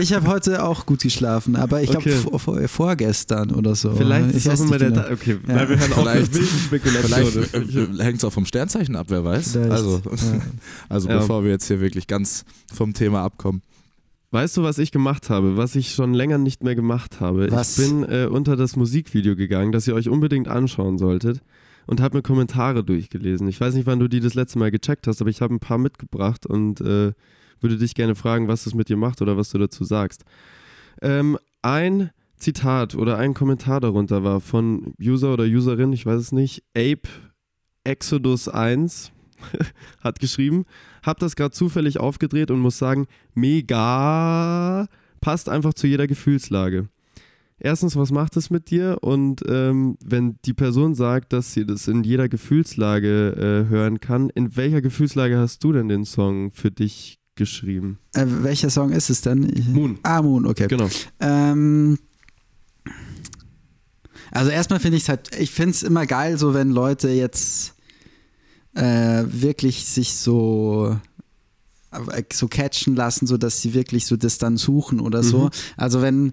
[0.00, 2.18] Ich habe hab heute auch gut geschlafen, aber ich glaube Okay.
[2.18, 3.92] vor, vor, vorgestern oder so.
[3.92, 4.90] Vielleicht ich ist auch immer der.
[4.90, 5.02] genau.
[5.02, 5.54] Da okay, Ja.
[5.54, 7.48] nein, wir hören auf mit Vielleicht- wilden Spekulationen.
[7.70, 9.52] Vielleicht hängt es auch vom Sternzeichen ab, wer weiß.
[9.52, 10.40] Vielleicht, Also, ja.
[10.88, 11.18] also Ja.
[11.18, 13.62] bevor wir jetzt hier wirklich ganz vom Thema abkommen.
[14.34, 17.52] Weißt du, was ich gemacht habe, was ich schon länger nicht mehr gemacht habe?
[17.52, 17.78] Was?
[17.78, 21.40] Ich bin äh, unter das Musikvideo gegangen, das ihr euch unbedingt anschauen solltet
[21.86, 23.46] und habe mir Kommentare durchgelesen.
[23.46, 25.60] Ich weiß nicht, wann du die das letzte Mal gecheckt hast, aber ich habe ein
[25.60, 27.12] paar mitgebracht und äh,
[27.60, 30.24] würde dich gerne fragen, was das mit dir macht oder was du dazu sagst.
[31.00, 36.32] Ähm, ein Zitat oder ein Kommentar darunter war von User oder Userin, ich weiß es
[36.32, 37.08] nicht, Ape
[37.84, 39.12] Exodus 1
[40.00, 40.64] hat geschrieben,
[41.02, 44.86] hab das gerade zufällig aufgedreht und muss sagen, mega
[45.20, 46.88] passt einfach zu jeder Gefühlslage.
[47.58, 48.98] Erstens, was macht es mit dir?
[49.00, 54.28] Und ähm, wenn die Person sagt, dass sie das in jeder Gefühlslage äh, hören kann,
[54.30, 57.98] in welcher Gefühlslage hast du denn den Song für dich geschrieben.
[58.14, 59.52] Äh, welcher Song ist es denn?
[59.72, 59.98] Moon.
[60.02, 60.66] Ah, Moon, okay.
[60.68, 60.88] Genau.
[61.20, 61.98] Ähm,
[64.30, 67.73] also erstmal finde ich es halt, ich finde es immer geil, so wenn Leute jetzt
[68.74, 70.96] äh, wirklich sich so
[71.92, 75.44] äh, so catchen lassen, so dass sie wirklich so das dann suchen oder so.
[75.44, 75.50] Mhm.
[75.76, 76.32] Also wenn,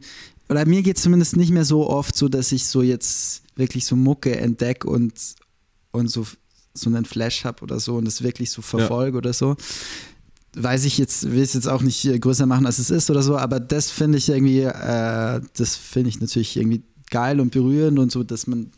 [0.49, 3.85] oder mir geht es zumindest nicht mehr so oft so, dass ich so jetzt wirklich
[3.85, 5.13] so Mucke entdecke und,
[5.91, 6.25] und so,
[6.73, 9.55] so einen Flash habe oder so und das wirklich so verfolge oder so.
[10.53, 13.37] Weiß ich jetzt, will es jetzt auch nicht größer machen, als es ist oder so,
[13.37, 18.11] aber das finde ich irgendwie, äh, das finde ich natürlich irgendwie geil und berührend und
[18.11, 18.71] so, dass man,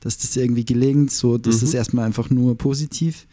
[0.00, 1.68] dass das irgendwie gelingt, so, das Mhm.
[1.68, 3.26] ist erstmal einfach nur positiv.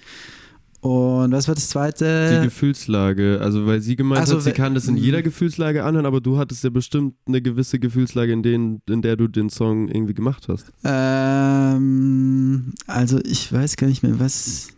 [0.79, 2.39] Und was war das Die zweite?
[2.43, 5.01] Gefühlslage, also weil sie gemeint Also, hat, sie kann das in Mhm.
[5.01, 9.15] jeder Gefühlslage anhören, aber du hattest ja bestimmt eine gewisse Gefühlslage, in, denen, in der
[9.17, 10.67] du den Song irgendwie gemacht hast.
[10.83, 14.69] Ähm, also ich weiß gar nicht mehr, was.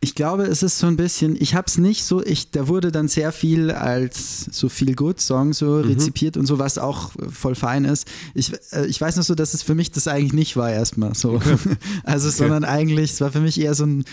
[0.00, 2.92] Ich glaube, es ist so ein bisschen, ich habe es nicht so, ich, da wurde
[2.92, 5.90] dann sehr viel als so viel Good Song so Mhm.
[5.90, 8.06] rezipiert und so, was auch voll fein ist.
[8.34, 11.14] Ich, äh, ich weiß noch so, dass es für mich das eigentlich nicht war erstmal
[11.16, 11.40] so.
[12.04, 14.04] Also, sondern eigentlich, es war für mich eher so ein,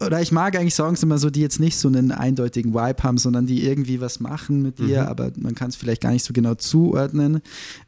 [0.00, 3.18] oder ich mag eigentlich Songs immer so, die jetzt nicht so einen eindeutigen Vibe haben,
[3.18, 5.08] sondern die irgendwie was machen mit dir, Mhm.
[5.08, 7.40] aber man kann es vielleicht gar nicht so genau zuordnen.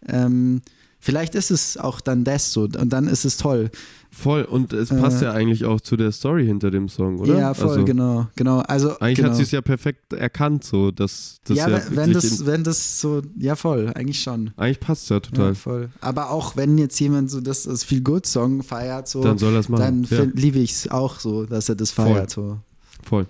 [0.08, 0.60] Ähm,
[0.98, 3.70] vielleicht ist es auch dann das so und dann ist es toll.
[4.14, 7.34] Voll, und es passt Äh, ja eigentlich auch zu der Story hinter dem Song, oder?
[7.38, 8.58] Ja, voll, also, genau, genau.
[8.60, 9.30] Also Eigentlich genau.
[9.30, 13.00] hat sie es ja perfekt erkannt, so, dass das ja, ja, wenn- das, wenn das
[13.00, 14.50] so, ja voll, eigentlich schon.
[14.58, 15.48] eigentlich passt ja total.
[15.48, 15.88] Ja, voll.
[16.02, 19.56] Aber auch wenn jetzt jemand so das, das Feel Good Song feiert, so, Dann soll
[19.56, 20.06] es machen.
[20.10, 22.06] dann ja, liebe ich es auch so, dass er das Voll.
[22.06, 22.28] feiert.
[22.30, 22.58] So.
[23.02, 23.26] voll.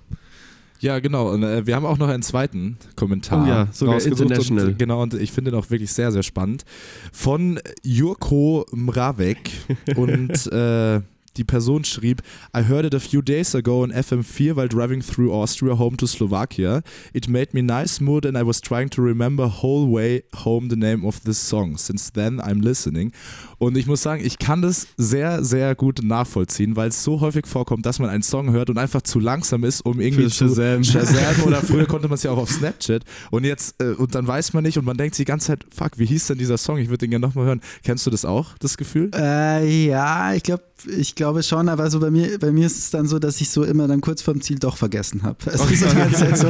[0.82, 1.30] Ja, genau.
[1.30, 3.44] Und äh, wir haben auch noch einen zweiten Kommentar.
[3.44, 4.66] Oh ja, sogar international.
[4.66, 6.64] Und, genau, und ich finde ihn auch wirklich sehr, sehr spannend.
[7.12, 9.52] Von Jurko Mravek.
[9.96, 11.00] und äh,
[11.36, 12.22] die Person schrieb,
[12.56, 16.06] I heard it a few days ago on FM4 while driving through Austria home to
[16.06, 16.82] Slovakia.
[17.12, 20.76] It made me nice mood and I was trying to remember whole way home the
[20.76, 21.76] name of this song.
[21.76, 23.12] Since then I'm listening.
[23.58, 27.46] Und ich muss sagen, ich kann das sehr, sehr gut nachvollziehen, weil es so häufig
[27.46, 30.48] vorkommt, dass man einen Song hört und einfach zu langsam ist, um irgendwie Für zu
[30.48, 30.82] Shazam.
[30.82, 34.26] Shazam oder früher konnte man es ja auch auf Snapchat und jetzt äh, und dann
[34.26, 36.58] weiß man nicht und man denkt sich die ganze Zeit, fuck, wie hieß denn dieser
[36.58, 36.78] Song?
[36.78, 37.60] Ich würde den gerne nochmal hören.
[37.84, 39.10] Kennst du das auch, das Gefühl?
[39.14, 42.90] Äh, ja, ich glaube, ich glaube schon, aber so bei mir, bei mir ist es
[42.90, 45.36] dann so, dass ich so immer dann kurz vorm Ziel doch vergessen habe.
[45.46, 46.48] Es ist so die ganze Zeit so,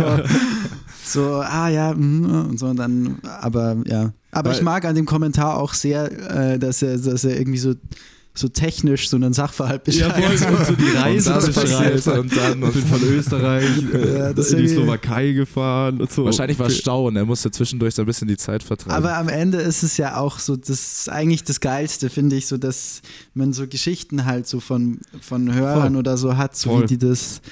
[1.05, 4.13] so, ah ja, mm, und so und dann, aber ja.
[4.31, 7.59] Aber Weil- ich mag an dem Kommentar auch sehr, äh, dass er, dass er irgendwie
[7.59, 7.75] so,
[8.35, 10.39] so technisch so einen Sachverhalt Ja, beschreibt.
[10.39, 12.07] voll, und so die Reise beschreibt.
[12.07, 13.65] und dann- bin von Österreich
[13.95, 16.25] äh, Ja, das in die Slowakei gefahren und so.
[16.25, 16.71] Wahrscheinlich war.
[16.71, 18.93] Stau und er musste zwischendurch so ein bisschen die Zeit vertreiben.
[18.95, 22.47] Aber am Ende ist es ja auch so, das ist eigentlich das Geilste, finde ich,
[22.47, 23.03] so dass
[23.35, 25.97] man so Geschichten halt so von, von Hörern Voll.
[25.99, 26.83] oder so hat, so Voll.
[26.83, 27.43] wie die das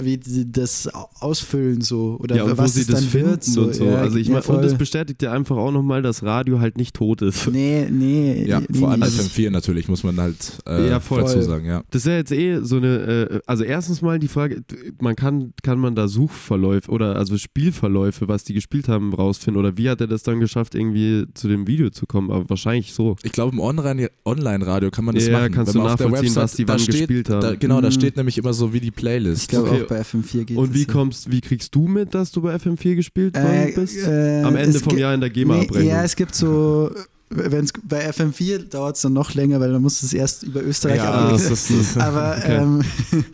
[0.00, 0.88] wie das
[1.20, 3.62] ausfüllen so oder ja, was sie es das dann finden wird so.
[3.64, 3.84] und so.
[3.84, 4.78] Ja, also ich ja, meine, und es voll.
[4.78, 7.48] bestätigt ja einfach auch nochmal, dass Radio halt nicht tot ist.
[7.50, 8.44] Nee, nee.
[8.46, 10.36] ja, nee, vor allem nee, FM4 natürlich, muss man halt
[10.66, 11.20] äh, Ja, voll.
[11.22, 11.82] dazu sagen, ja.
[11.90, 14.62] Das ist ja jetzt eh so eine, äh, also erstens mal die Frage,
[15.00, 19.76] man kann, kann man da Suchverläufe oder also Spielverläufe, was die gespielt haben, rausfinden oder
[19.76, 22.30] wie hat er das dann geschafft, irgendwie zu dem Video zu kommen?
[22.30, 23.16] Aber wahrscheinlich so.
[23.22, 25.52] Ich glaube, im Online- Online-Radio kann man das Ja, machen.
[25.52, 27.40] kannst Wenn du man auf der nachvollziehen, Website- was die wann steht, gespielt haben.
[27.40, 27.92] Da, genau, da Mhm.
[27.92, 29.42] steht nämlich immer so wie die Playlist.
[29.42, 29.81] Ich glaube Okay.
[29.84, 32.54] Auch bei FM4 geht Und wie das kommst, wie kriegst du mit, dass du bei
[32.56, 33.96] FM4 gespielt worden Äh, bist?
[33.98, 35.88] äh, Am Ende es vom Jahr in der nee, GEMA-Abrechnung.
[35.88, 36.90] Ja, es gibt so,
[37.30, 40.62] wenn es bei FM4 dauert es dann noch länger, weil man muss es erst über
[40.62, 42.56] Österreich Ja, das ist- aber okay.
[42.62, 42.82] ähm,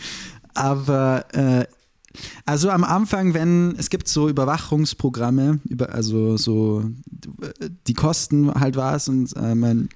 [0.55, 1.65] aber äh,
[2.47, 6.85] also am Anfang, wenn es gibt so Überwachungsprogramme, über, also so
[7.87, 9.89] die kosten halt was und äh, mein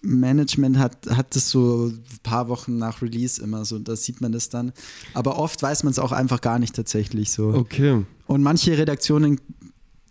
[0.00, 4.32] Management hat, hat das so ein paar Wochen nach Release immer so, da sieht man
[4.32, 4.72] das dann.
[5.14, 7.48] Aber oft weiß man es auch einfach gar nicht tatsächlich so.
[7.48, 8.04] Okay.
[8.26, 9.40] Und manche Redaktionen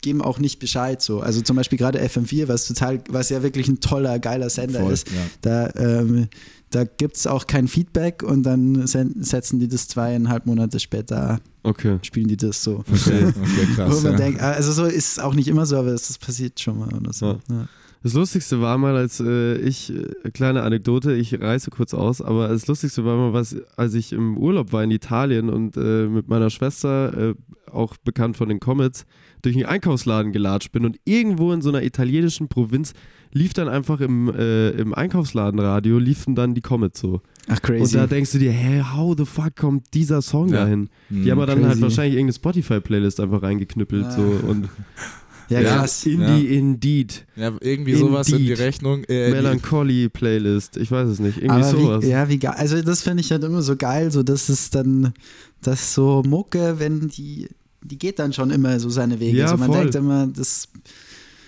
[0.01, 1.21] geben auch nicht Bescheid so.
[1.21, 4.93] Also zum Beispiel gerade FM4, was total, was ja wirklich ein toller, geiler Sender Voll,
[4.93, 5.07] ist.
[5.09, 5.15] ja.
[5.41, 6.27] Da, ähm,
[6.69, 11.99] da gibt es auch kein Feedback und dann setzen die das zweieinhalb Monate später, Okay.
[12.01, 12.83] spielen die das so.
[12.91, 13.91] Okay, okay, krass.
[13.91, 14.17] Wo man ja.
[14.17, 17.13] denkt, also so ist es auch nicht immer so, aber es passiert schon mal oder
[17.13, 17.39] so.
[17.49, 17.67] Ja.
[18.07, 22.47] Das Lustigste war mal, als äh, ich, äh, kleine Anekdote, ich reiße kurz aus, aber
[22.47, 26.29] das Lustigste war mal, was, als ich im Urlaub war in Italien und äh, mit
[26.29, 27.35] meiner Schwester, äh,
[27.69, 29.05] auch bekannt von den Comets,
[29.41, 32.93] durch einen Einkaufsladen gelatscht bin und irgendwo in so einer italienischen Provinz
[33.33, 37.19] lief dann einfach im, äh, im Einkaufsladenradio, liefen dann die Comets so.
[37.49, 37.97] Ach, Und crazy.
[37.97, 40.61] da denkst du dir, hä, how the fuck kommt dieser Song Ja.
[40.63, 40.87] dahin?
[41.09, 41.81] Die haben aber dann halt crazy.
[41.81, 44.11] wahrscheinlich irgendeine Spotify-Playlist einfach reingeknüppelt Ah.
[44.11, 44.69] so und
[45.49, 45.77] Ja, Ja.
[45.77, 46.05] krass.
[46.05, 47.25] Indie Indeed.
[47.35, 48.59] Ja, irgendwie sowas in die Indeed.
[48.59, 49.03] Rechnung.
[49.05, 50.77] Äh, die- Melancholy Playlist.
[50.77, 51.37] Ich weiß es nicht.
[51.37, 52.03] Irgendwie Aber sowas.
[52.03, 52.55] wie, ja, wie geil.
[52.57, 55.13] Also das finde ich halt immer so geil, so dass es dann,
[55.61, 57.47] dass so Mucke, wenn die,
[57.83, 59.37] die geht dann schon immer so seine Wege.
[59.37, 59.77] Ja, also man voll.
[59.81, 60.67] denkt immer, das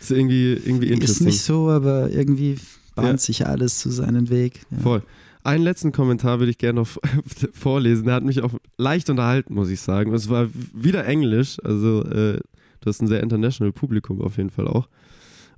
[0.01, 2.55] ist irgendwie, irgendwie ist nicht so, aber irgendwie
[2.95, 3.25] bahnt Ja.
[3.25, 4.61] sich alles zu seinen Weg.
[4.71, 4.77] Ja.
[4.79, 5.03] Voll.
[5.43, 6.87] Einen letzten Kommentar würde ich gerne noch
[7.53, 8.05] vorlesen.
[8.05, 10.13] Der hat mich auch leicht unterhalten, muss ich sagen.
[10.13, 12.39] Es war wieder Englisch, also äh,
[12.81, 14.87] du hast ein sehr international Publikum auf jeden Fall auch.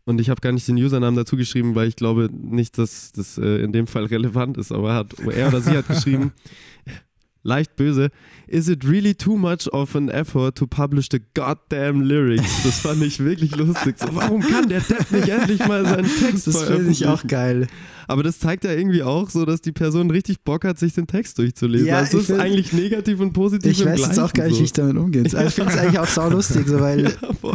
[0.03, 3.37] Und ich habe gar nicht den Usernamen dazu geschrieben, weil ich glaube nicht, dass das
[3.37, 4.71] äh, in dem Fall relevant ist.
[4.71, 6.31] Aber er, hat, er oder sie hat geschrieben,
[7.43, 8.09] leicht böse,
[8.47, 12.63] is it really too much of an effort to publish the goddamn lyrics?
[12.63, 13.95] Das fand ich wirklich lustig.
[13.99, 17.07] So, warum kann der Depp nicht endlich mal seinen Text Das finde ich veröffentlichen?
[17.07, 17.67] auch geil.
[18.07, 21.07] Aber das zeigt ja irgendwie auch so, dass die Person richtig Bock hat, sich den
[21.07, 21.87] Text durchzulesen.
[21.87, 24.59] Ja, also das ist eigentlich negativ und positiv Ich weiß jetzt auch gar nicht, so.
[24.59, 25.23] wie ich damit umgehe.
[25.23, 27.51] Also ich finde es eigentlich auch saulustig, so, weil Ja.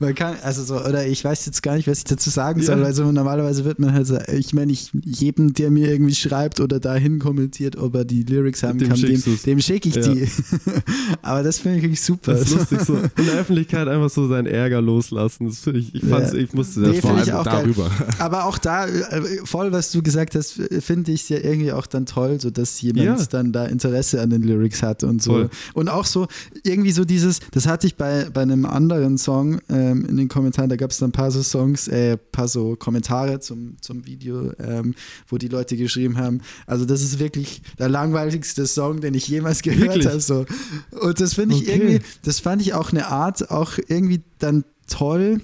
[0.00, 2.66] Man kann, also so, oder ich weiß jetzt gar nicht, was ich dazu sagen Ja.
[2.66, 2.84] soll.
[2.84, 6.80] Also normalerweise wird man halt so, ich meine, ich, jedem, der mir irgendwie schreibt oder
[6.80, 10.02] dahin kommentiert, ob er die Lyrics haben Dem kann, dem, dem schicke ich Ja.
[10.12, 10.28] die.
[11.22, 12.32] Aber das finde ich wirklich super.
[12.32, 12.94] Das ist lustig so.
[12.96, 15.46] In der Öffentlichkeit einfach so seinen Ärger loslassen.
[15.46, 16.38] Das finde ich, ich, fand's, Ja.
[16.40, 17.62] ich musste Nee, das find vor allem auch geil.
[17.62, 17.90] darüber.
[18.18, 21.86] Aber auch da, äh, voll, was du gesagt hast, finde ich es ja irgendwie auch
[21.86, 23.26] dann toll, so dass jemand Ja.
[23.30, 25.32] dann da Interesse an den Lyrics hat und so.
[25.32, 25.50] Voll.
[25.74, 26.26] Und auch so,
[26.64, 30.68] irgendwie so dieses, das hatte ich bei, bei einem anderen Song ähm, in den Kommentaren,
[30.68, 34.52] da gab es dann ein paar so Songs, äh, paar so Kommentare zum, zum Video,
[34.58, 34.94] ähm,
[35.28, 39.62] wo die Leute geschrieben haben, also das ist wirklich der langweiligste Song, den ich jemals
[39.62, 40.20] gehört habe.
[40.20, 40.46] So.
[40.90, 41.72] Und das finde ich Okay.
[41.72, 45.40] irgendwie, das fand ich auch eine Art, auch irgendwie dann toll,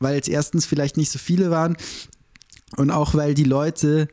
[0.00, 1.76] weil es erstens vielleicht nicht so viele waren
[2.76, 4.08] und auch weil die Leute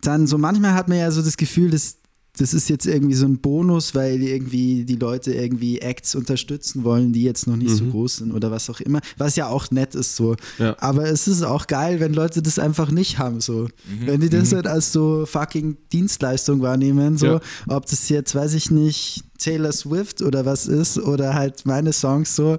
[0.00, 1.98] dann so manchmal hat man ja so das Gefühl, dass
[2.36, 7.12] das ist jetzt irgendwie so ein Bonus, weil irgendwie die Leute irgendwie Acts unterstützen wollen,
[7.12, 7.90] die jetzt noch nicht so Mhm.
[7.92, 10.34] groß sind oder was auch immer, was ja auch nett ist so.
[10.58, 10.74] Ja.
[10.80, 13.68] Aber es ist auch geil, wenn Leute das einfach nicht haben so.
[14.04, 17.40] Wenn die das halt als so fucking Dienstleistung wahrnehmen, so Ja.
[17.68, 22.34] ob das jetzt, weiß ich nicht, Taylor Swift oder was ist oder halt meine Songs
[22.34, 22.58] so,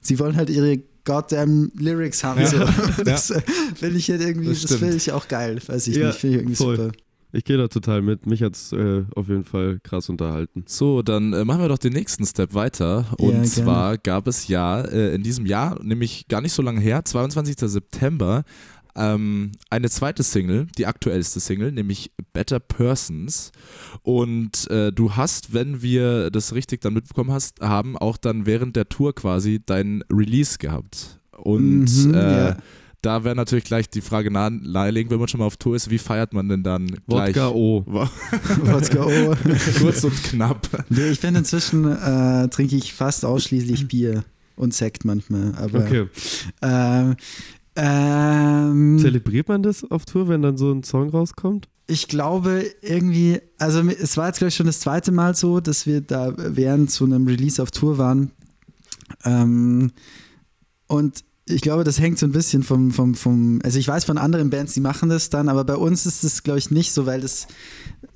[0.00, 2.40] sie wollen halt ihre goddamn Lyrics haben.
[2.40, 2.46] Ja.
[2.48, 2.56] So.
[2.98, 3.04] Ja.
[3.04, 3.40] Das äh,
[3.76, 6.36] finde ich halt irgendwie, Das das, finde ich auch geil, weiß ich Ja, nicht, finde
[6.36, 6.76] ich irgendwie voll.
[6.76, 6.92] super.
[7.32, 8.26] Ich gehe da total mit.
[8.26, 10.64] Mich hat es äh, auf jeden Fall krass unterhalten.
[10.66, 13.06] So, dann äh, machen wir doch den nächsten Step weiter.
[13.18, 13.44] Und gerne.
[13.44, 17.56] zwar gab es ja äh, in diesem Jahr, nämlich gar nicht so lange her, 22.
[17.58, 18.44] September,
[18.94, 23.50] ähm, eine zweite Single, die aktuellste Single, nämlich Better Persons.
[24.02, 28.76] Und äh, du hast, wenn wir das richtig dann mitbekommen hast, haben auch dann während
[28.76, 31.18] der Tour quasi dein Release gehabt.
[31.38, 32.56] Und Mhm, äh, ja.
[33.02, 35.90] Da wäre natürlich gleich die Frage nahe- naheliegend, wenn man schon mal auf Tour ist,
[35.90, 37.34] wie feiert man denn dann gleich?
[37.36, 37.84] Wodka O.
[37.86, 39.34] Wodka, oh.
[39.80, 40.68] Kurz und knapp.
[40.88, 44.24] Nee, ich finde inzwischen äh, trinke ich fast ausschließlich Bier
[44.56, 45.54] und Sekt manchmal.
[45.56, 46.06] Aber Okay.
[46.62, 47.16] ähm,
[47.74, 51.68] ähm, Zelebriert man das auf Tour, wenn dann so ein Song rauskommt?
[51.88, 55.84] ich glaube irgendwie, also es war jetzt glaube ich schon das zweite Mal so, dass
[55.84, 58.30] wir da während so einem Release auf Tour waren.
[59.24, 59.90] Ähm,
[60.86, 64.16] und ich glaube, das hängt so ein bisschen vom, vom, vom, also ich weiß von
[64.16, 67.04] anderen Bands, die machen das dann, aber bei uns ist es, glaube ich, nicht so,
[67.04, 67.48] weil das,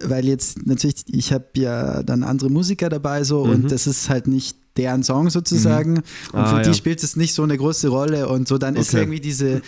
[0.01, 3.51] weil jetzt natürlich, ich habe ja dann andere Musiker dabei so Mhm.
[3.51, 5.97] und das ist halt nicht deren Song sozusagen
[6.33, 6.63] und Ah, für ja.
[6.63, 9.03] die spielt es nicht so eine große Rolle und so, dann ist Okay.
[9.03, 9.63] irgendwie diese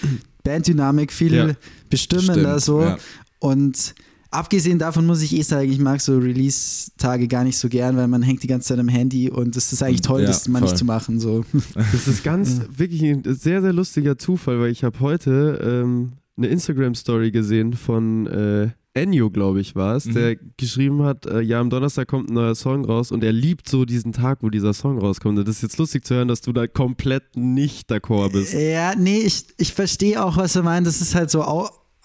[0.45, 1.51] Banddynamik viel Ja.
[1.91, 2.99] bestimmender Stimmt, so ja.
[3.41, 3.95] und
[4.31, 8.09] abgesehen davon muss ich eh sagen, ich mag so Release-Tage gar nicht so gern, weil
[8.09, 10.59] man hängt die ganze Zeit am Handy und es ist eigentlich toll, Ja, das mal
[10.61, 10.69] voll.
[10.69, 11.21] nicht zu machen.
[11.21, 11.45] So.
[11.75, 16.49] Das ist ganz, wirklich ein sehr, sehr lustiger Zufall, weil ich habe heute ähm, eine
[16.49, 20.15] Instagram-Story gesehen von äh, Enyo, glaube ich, war es, Mhm.
[20.15, 23.69] der geschrieben hat, äh, ja, am Donnerstag kommt ein neuer Song raus und er liebt
[23.69, 25.39] so diesen Tag, wo dieser Song rauskommt.
[25.39, 28.55] Und das ist jetzt lustig zu hören, dass du da komplett nicht d'accord bist.
[28.55, 30.87] Ja, nee, ich, ich verstehe auch, was er meint.
[30.87, 31.43] Das ist halt so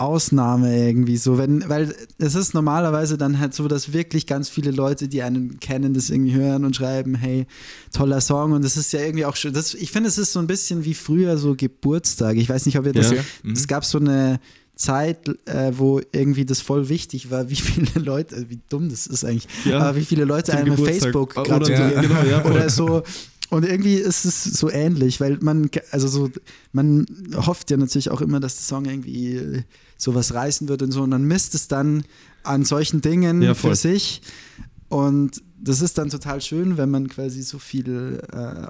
[0.04, 4.72] Ausnahme irgendwie so, wenn, weil es ist normalerweise dann halt so, dass wirklich ganz viele
[4.72, 7.46] Leute, die einen kennen, das irgendwie hören und schreiben, hey,
[7.92, 9.54] toller Song und das ist ja irgendwie auch schön.
[9.54, 12.38] Das, ich finde, es ist so ein bisschen wie früher so Geburtstag.
[12.38, 13.22] Ich weiß nicht, ob ihr das, Ja.
[13.44, 13.54] Mhm.
[13.54, 14.40] es gab so eine
[14.76, 19.24] Zeit, äh, wo irgendwie das voll wichtig war, wie viele Leute, wie dumm das ist
[19.24, 21.02] eigentlich, Ja, aber wie viele Leute einem Geburtstag.
[21.02, 22.52] Facebook Oder- gratulieren genau, ja, voll.
[22.54, 23.04] oder so.
[23.50, 26.32] Und irgendwie ist es so ähnlich, weil man, also so,
[26.72, 29.64] man hofft ja natürlich auch immer, dass der Song irgendwie
[30.04, 31.02] sowas reißen wird und so.
[31.04, 32.04] Und man misst es dann
[32.44, 34.22] an solchen Dingen Ja, für sich.
[34.90, 38.68] Und das ist dann total schön, wenn man quasi so viel äh,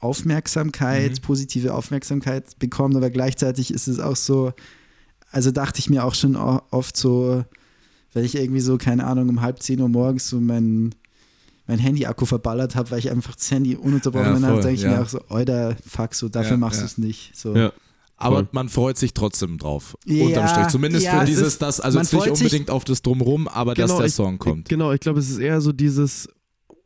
[0.00, 1.22] Aufmerksamkeit, Mhm.
[1.22, 2.96] positive Aufmerksamkeit bekommt.
[2.96, 4.52] Aber gleichzeitig ist es auch so,
[5.30, 7.44] also dachte ich mir auch schon oft so,
[8.12, 10.94] wenn ich irgendwie so, keine Ahnung, um halb zehn Uhr morgens so mein
[11.66, 14.90] mein Handy-Akku verballert habe, weil ich einfach das Handy ununterbrochen Ja, voll, denke ich ja.
[14.90, 16.86] mir auch so, Alter, fuck, so dafür Ja, machst ja.
[16.86, 17.36] du es nicht.
[17.38, 17.54] So.
[17.54, 17.72] Ja.
[18.20, 18.48] Aber Voll.
[18.52, 19.96] man freut sich trotzdem drauf.
[20.04, 20.66] Ja, unterm Strich.
[20.68, 23.02] Zumindest ja, für es dieses, ist- das, also jetzt nicht freut sich- unbedingt auf das
[23.02, 24.68] Drumrum, aber dass der ich, Song kommt.
[24.68, 26.28] Genau, ich glaube, es ist eher so dieses,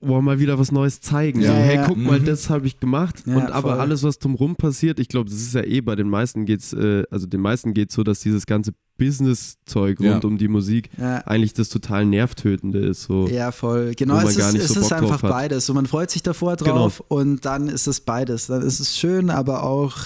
[0.00, 1.40] boah, mal wieder was Neues zeigen.
[1.40, 2.24] Ja, so, hey, guck mal, Mhm.
[2.26, 3.24] das habe ich gemacht.
[3.26, 3.80] Ja, und aber voll.
[3.80, 7.02] alles, was drumrum passiert, ich glaube, das ist ja eh bei den meisten geht's, äh,
[7.10, 8.72] also den meisten geht's so, dass dieses ganze
[9.18, 10.12] Business-Zeug Ja.
[10.12, 11.18] rund um die Musik Ja.
[11.26, 13.02] eigentlich das total Nervtötende ist.
[13.04, 13.26] So.
[13.28, 13.94] Ja, voll.
[13.96, 15.66] Genau, es gar ist, nicht es so ist einfach beides.
[15.66, 16.72] So, man freut sich davor Genau.
[16.74, 18.46] drauf und dann ist es beides.
[18.46, 19.96] Dann ist es schön, aber auch,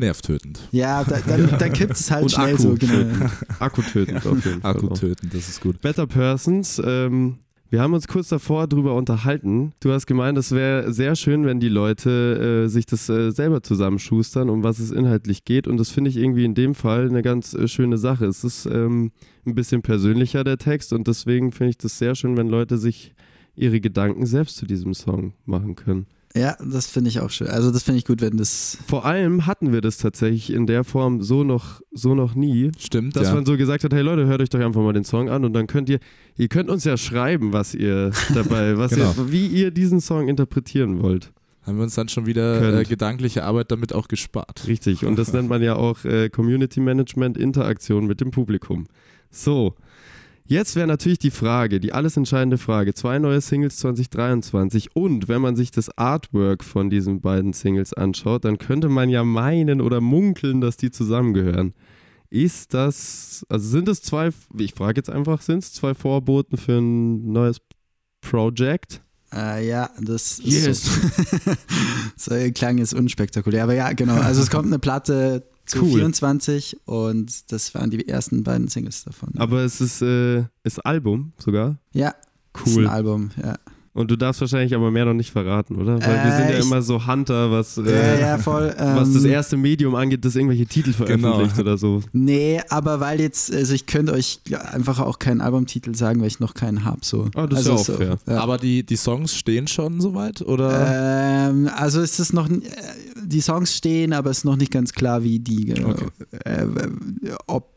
[0.00, 0.60] Nervtötend.
[0.72, 2.74] ja, da, dann, dann kippt es halt Und schnell Akku so.
[2.74, 2.92] Genau.
[2.92, 3.30] töten.
[3.58, 4.70] Akku tötend auf jeden Fall.
[4.70, 4.98] Akku auch.
[4.98, 5.80] töten, das ist gut.
[5.80, 7.38] Better Persons, ähm,
[7.70, 9.74] wir haben uns kurz davor drüber unterhalten.
[9.78, 13.62] Du hast gemeint, es wäre sehr schön, wenn die Leute äh, sich das äh, selber
[13.62, 15.68] zusammenschustern, um was es inhaltlich geht.
[15.68, 18.26] Und das finde ich irgendwie in dem Fall eine ganz äh, schöne Sache.
[18.26, 19.12] Es ist ähm,
[19.46, 23.14] ein bisschen persönlicher, der Text, und deswegen finde ich das sehr schön, wenn Leute sich
[23.54, 26.06] ihre Gedanken selbst zu diesem Song machen können.
[26.36, 27.48] Ja, das finde ich auch schön.
[27.48, 28.78] Also, das finde ich gut, wenn das.
[28.86, 32.70] Vor allem hatten wir das tatsächlich in der Form so noch, so noch nie.
[32.78, 33.34] Stimmt, Dass ja.
[33.34, 35.54] man so gesagt hat, hey Leute, hört euch doch einfach mal den Song an und
[35.54, 35.98] dann könnt ihr,
[36.36, 39.12] ihr könnt uns ja schreiben, was ihr dabei, was Genau.
[39.18, 41.32] ihr, wie ihr diesen Song interpretieren wollt.
[41.62, 44.66] Haben wir uns dann schon wieder äh, gedankliche Arbeit damit auch gespart.
[44.68, 45.04] Richtig.
[45.04, 48.86] Und das nennt man ja auch äh, Community Management, Interaktion mit dem Publikum.
[49.30, 49.74] So.
[50.50, 52.92] Jetzt wäre natürlich die Frage, die alles entscheidende Frage.
[52.92, 58.44] Zwei neue Singles 2023 und wenn man sich das Artwork von diesen beiden Singles anschaut,
[58.44, 61.72] dann könnte man ja meinen oder munkeln, dass die zusammengehören.
[62.30, 66.78] Ist das, also sind es zwei, ich frage jetzt einfach, sind es zwei Vorboten für
[66.78, 67.58] ein neues
[68.20, 69.02] Project?
[69.32, 70.66] Äh, ja, das Yes.
[70.66, 70.84] ist
[72.16, 72.32] so.
[72.34, 74.14] so klang jetzt unspektakulär, aber ja, genau.
[74.16, 75.94] Also, es kommt eine Platte zu Cool.
[75.98, 79.30] 24 und das waren die ersten beiden Singles davon.
[79.38, 81.78] Aber es ist, äh, ist Album sogar.
[81.92, 82.14] ja,
[82.64, 82.86] ist Cool.
[82.86, 83.56] ein Album, ja.
[84.00, 86.00] Und du darfst wahrscheinlich aber mehr noch nicht verraten, oder?
[86.00, 88.74] Weil wir Äh, sind ja ich- immer so Hunter, was, äh, ja, voll.
[88.76, 92.02] was das ähm, erste Medium angeht, das irgendwelche Titel veröffentlicht oder so.
[92.12, 94.40] Nee, aber weil jetzt, also ich könnte euch
[94.72, 97.00] einfach auch keinen Albumtitel sagen, weil ich noch keinen habe.
[97.02, 97.28] So.
[97.34, 98.18] Ah, das ist also ja auch so, fair.
[98.26, 98.40] Ja.
[98.40, 100.42] Aber die, die Songs stehen schon soweit?
[100.42, 101.48] Oder?
[101.50, 102.60] Ähm, also es ist noch, äh,
[103.24, 106.06] die Songs stehen, aber es ist noch nicht ganz klar, wie die, äh, Okay.
[106.44, 106.66] äh,
[107.46, 107.68] ob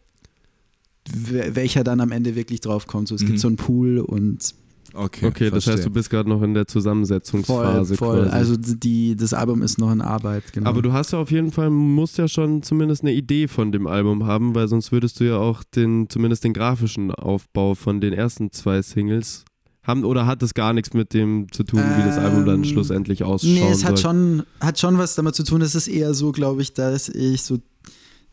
[1.13, 3.07] welcher dann am Ende wirklich draufkommt.
[3.09, 3.27] So, es Mhm.
[3.27, 4.53] gibt so einen Pool und
[4.93, 8.23] okay, Okay, das heißt, du bist gerade noch in der voll, Zusammensetzungsphase voll.
[8.23, 8.29] quasi.
[8.35, 10.69] Also die, das Album ist noch in Arbeit, genau.
[10.69, 13.87] aber du hast ja auf jeden Fall, musst ja schon zumindest eine Idee von dem
[13.87, 18.13] Album haben, weil sonst würdest du ja auch den, zumindest den grafischen Aufbau von den
[18.13, 19.45] ersten zwei Singles
[19.85, 22.63] haben oder hat das gar nichts mit dem zu tun, wie das Album dann Ähm,
[22.63, 24.11] schlussendlich ausschauen Nee, es hat soll?
[24.13, 25.61] schon, hat schon was damit zu tun.
[25.61, 27.57] Es ist eher so, glaube ich, dass ich so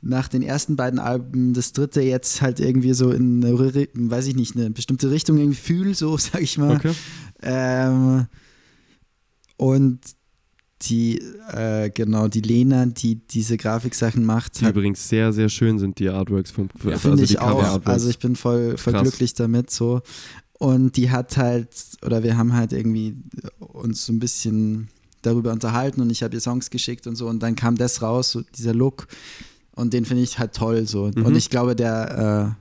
[0.03, 4.37] nach den ersten beiden Alben das dritte jetzt halt irgendwie so in eine, weiß ich
[4.37, 6.77] nicht, eine bestimmte Richtung irgendwie fühle, so sag ich mal.
[6.77, 6.93] Okay.
[7.43, 8.27] Ähm,
[9.57, 10.01] und
[10.83, 11.19] die,
[11.53, 15.99] äh, genau, die Lena, die diese Grafiksachen macht, Die hat, übrigens sehr, sehr schön sind,
[15.99, 17.51] die Artworks vom Ja, also die ich auch.
[17.51, 17.87] Cover-Artworks.
[17.87, 19.03] Also ich bin voll, voll Krass.
[19.03, 20.01] glücklich damit so.
[20.55, 21.69] Und die hat halt,
[22.05, 23.17] oder wir haben halt irgendwie
[23.59, 24.89] uns so ein bisschen
[25.23, 28.31] darüber unterhalten und ich habe ihr Songs geschickt und so und dann kam das raus,
[28.31, 29.07] so dieser Look
[29.75, 31.11] und den finde ich halt toll so.
[31.15, 31.25] Mhm.
[31.27, 32.61] Und ich glaube, der, äh,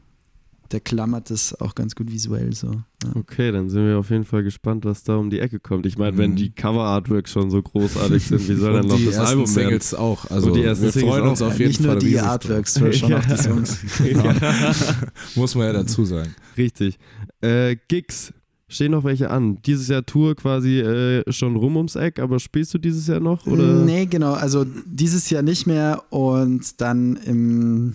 [0.72, 2.72] der klammert das auch ganz gut visuell so.
[3.04, 3.16] Ja.
[3.16, 5.88] Okay, dann sind wir auf jeden Fall gespannt, was da um die Ecke kommt.
[5.88, 6.36] Ich meine, wenn Mhm.
[6.36, 9.48] die Cover-Artworks schon so großartig sind, wie soll dann noch die das Album werden?
[9.48, 10.30] Singles auch.
[10.30, 11.30] Also Und die ersten wir Singles freuen auch.
[11.32, 12.94] uns auf Ja, jeden Nicht nur Fall die riesig Artworks, drauf.
[12.94, 13.38] schon auch die.
[13.38, 13.80] Songs.
[15.36, 16.36] Muss man ja dazu sagen.
[16.58, 16.98] Richtig.
[17.42, 18.32] Äh, Gigs,
[18.70, 19.62] stehen noch welche an?
[19.66, 23.46] Dieses Jahr Tour quasi äh, schon rum ums Eck, aber spielst du dieses Jahr noch?
[23.48, 23.84] Oder?
[23.84, 24.34] Nee, genau.
[24.34, 27.94] Also dieses Jahr nicht mehr und dann im,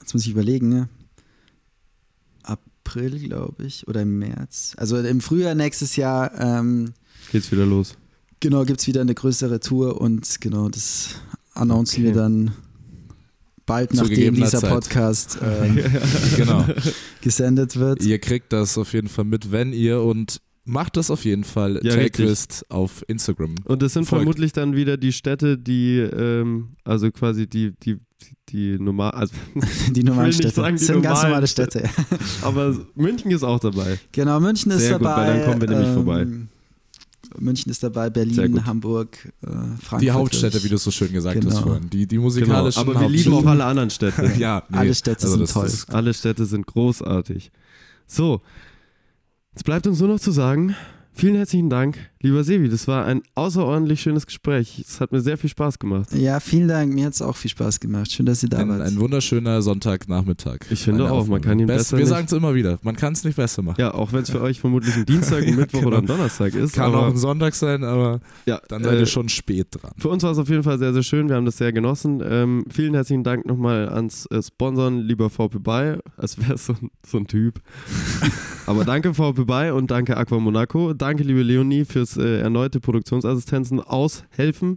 [0.00, 0.88] jetzt muss ich überlegen, ne?
[2.42, 4.74] April, glaube ich, oder im März.
[4.76, 6.92] Also im Frühjahr nächstes Jahr, ähm,
[7.32, 7.96] Geht's wieder los.
[8.40, 11.16] genau, gibt es wieder eine größere Tour und genau, das
[11.54, 12.04] announcen Okay.
[12.04, 12.52] wir dann
[13.66, 14.70] bald, Zu nachdem dieser Zeit.
[14.70, 15.78] Podcast ähm,
[16.36, 16.64] Genau.
[17.20, 18.02] gesendet wird.
[18.04, 21.80] Ihr kriegt das auf jeden Fall mit, wenn ihr und macht das auf jeden Fall.
[21.82, 21.94] Ja.
[21.94, 23.54] Takequist auf Instagram.
[23.64, 24.22] Und das sind Folgt.
[24.24, 27.98] vermutlich dann wieder die Städte, die, ähm, also quasi die, die,
[28.48, 29.34] die normal, also,
[29.92, 30.50] Die normalen Städte.
[30.54, 31.82] sagen, die das sind ganz normale Städte.
[31.84, 31.90] ja.
[32.42, 33.98] aber München ist auch dabei.
[34.12, 35.26] Genau, München ist Sehr gut, dabei.
[35.28, 36.26] weil dann kommen wir nämlich vorbei.
[37.38, 38.64] München ist dabei, Berlin.
[38.66, 40.00] Hamburg, äh, Frankfurt.
[40.02, 41.62] Die Hauptstädte, wie du es so schön gesagt hast Genau.
[41.66, 41.90] vorhin.
[41.90, 42.22] Die, die Genau.
[42.24, 44.32] musikalischen Aber wir lieben auch alle anderen Städte.
[44.38, 44.76] ja, nee.
[44.78, 45.66] Alle Städte sind toll.
[45.66, 47.50] ist- Alle Städte sind großartig.
[48.06, 48.40] So,
[49.52, 50.74] jetzt bleibt uns nur noch zu sagen,
[51.12, 54.82] vielen herzlichen Dank Lieber Sebi, das war ein außerordentlich schönes Gespräch.
[54.88, 56.12] Es hat mir sehr viel Spaß gemacht.
[56.14, 56.94] Ja, vielen Dank.
[56.94, 58.10] Mir hat es auch viel Spaß gemacht.
[58.10, 58.80] Schön, dass ihr da Ein, wart.
[58.80, 60.60] ein wunderschöner Sonntagnachmittag.
[60.70, 61.40] Ich finde Meine auch, man Aufnahme.
[61.42, 63.76] kann ihn Best, besser Wir sagen es immer wieder, man kann es nicht besser machen.
[63.78, 66.14] Ja, auch wenn es für euch vermutlich ein Dienstag, ein Ja, Mittwoch oder ein genau.
[66.16, 66.72] Donnerstag ist.
[66.74, 69.92] Kann aber auch ein Sonntag sein, aber ja, dann seid äh, ihr schon spät dran.
[69.98, 71.28] Für uns war es auf jeden Fall sehr, sehr schön.
[71.28, 72.22] Wir haben das sehr genossen.
[72.26, 76.72] Ähm, vielen herzlichen Dank nochmal ans äh, Sponsoren, lieber VP Buy, als wäre es so,
[76.72, 77.60] ein- so ein Typ.
[78.66, 80.92] Aber danke VP Buy und danke Aqua Monaco.
[80.94, 84.76] Danke, liebe Leonie, fürs äh, erneute Produktionsassistenzen aushelfen.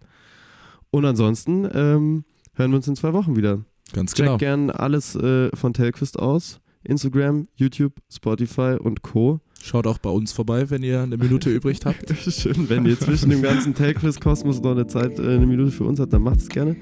[0.91, 2.23] Und ansonsten ähm,
[2.55, 3.59] hören wir uns in zwei Wochen wieder.
[3.93, 4.37] Ganz Check genau.
[4.37, 6.59] gern alles äh, von Telquist aus.
[6.83, 9.41] Instagram, YouTube, Spotify und Co.
[9.61, 12.13] Schaut auch bei uns vorbei, wenn ihr eine Minute übrig habt.
[12.17, 15.99] Schön, wenn ihr zwischen dem ganzen Telquiz-Kosmos noch eine Zeit, äh, eine Minute für uns
[15.99, 16.75] habt, dann macht es gerne.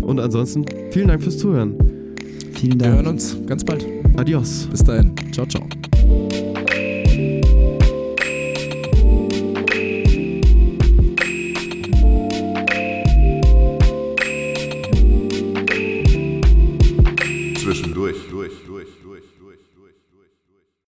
[0.00, 1.76] Und ansonsten, vielen Dank fürs Zuhören.
[2.52, 2.94] vielen Wir Dank.
[2.96, 3.86] hören uns ganz bald.
[4.16, 4.66] Adios.
[4.70, 5.14] Bis dahin.
[5.32, 5.66] Ciao, ciao.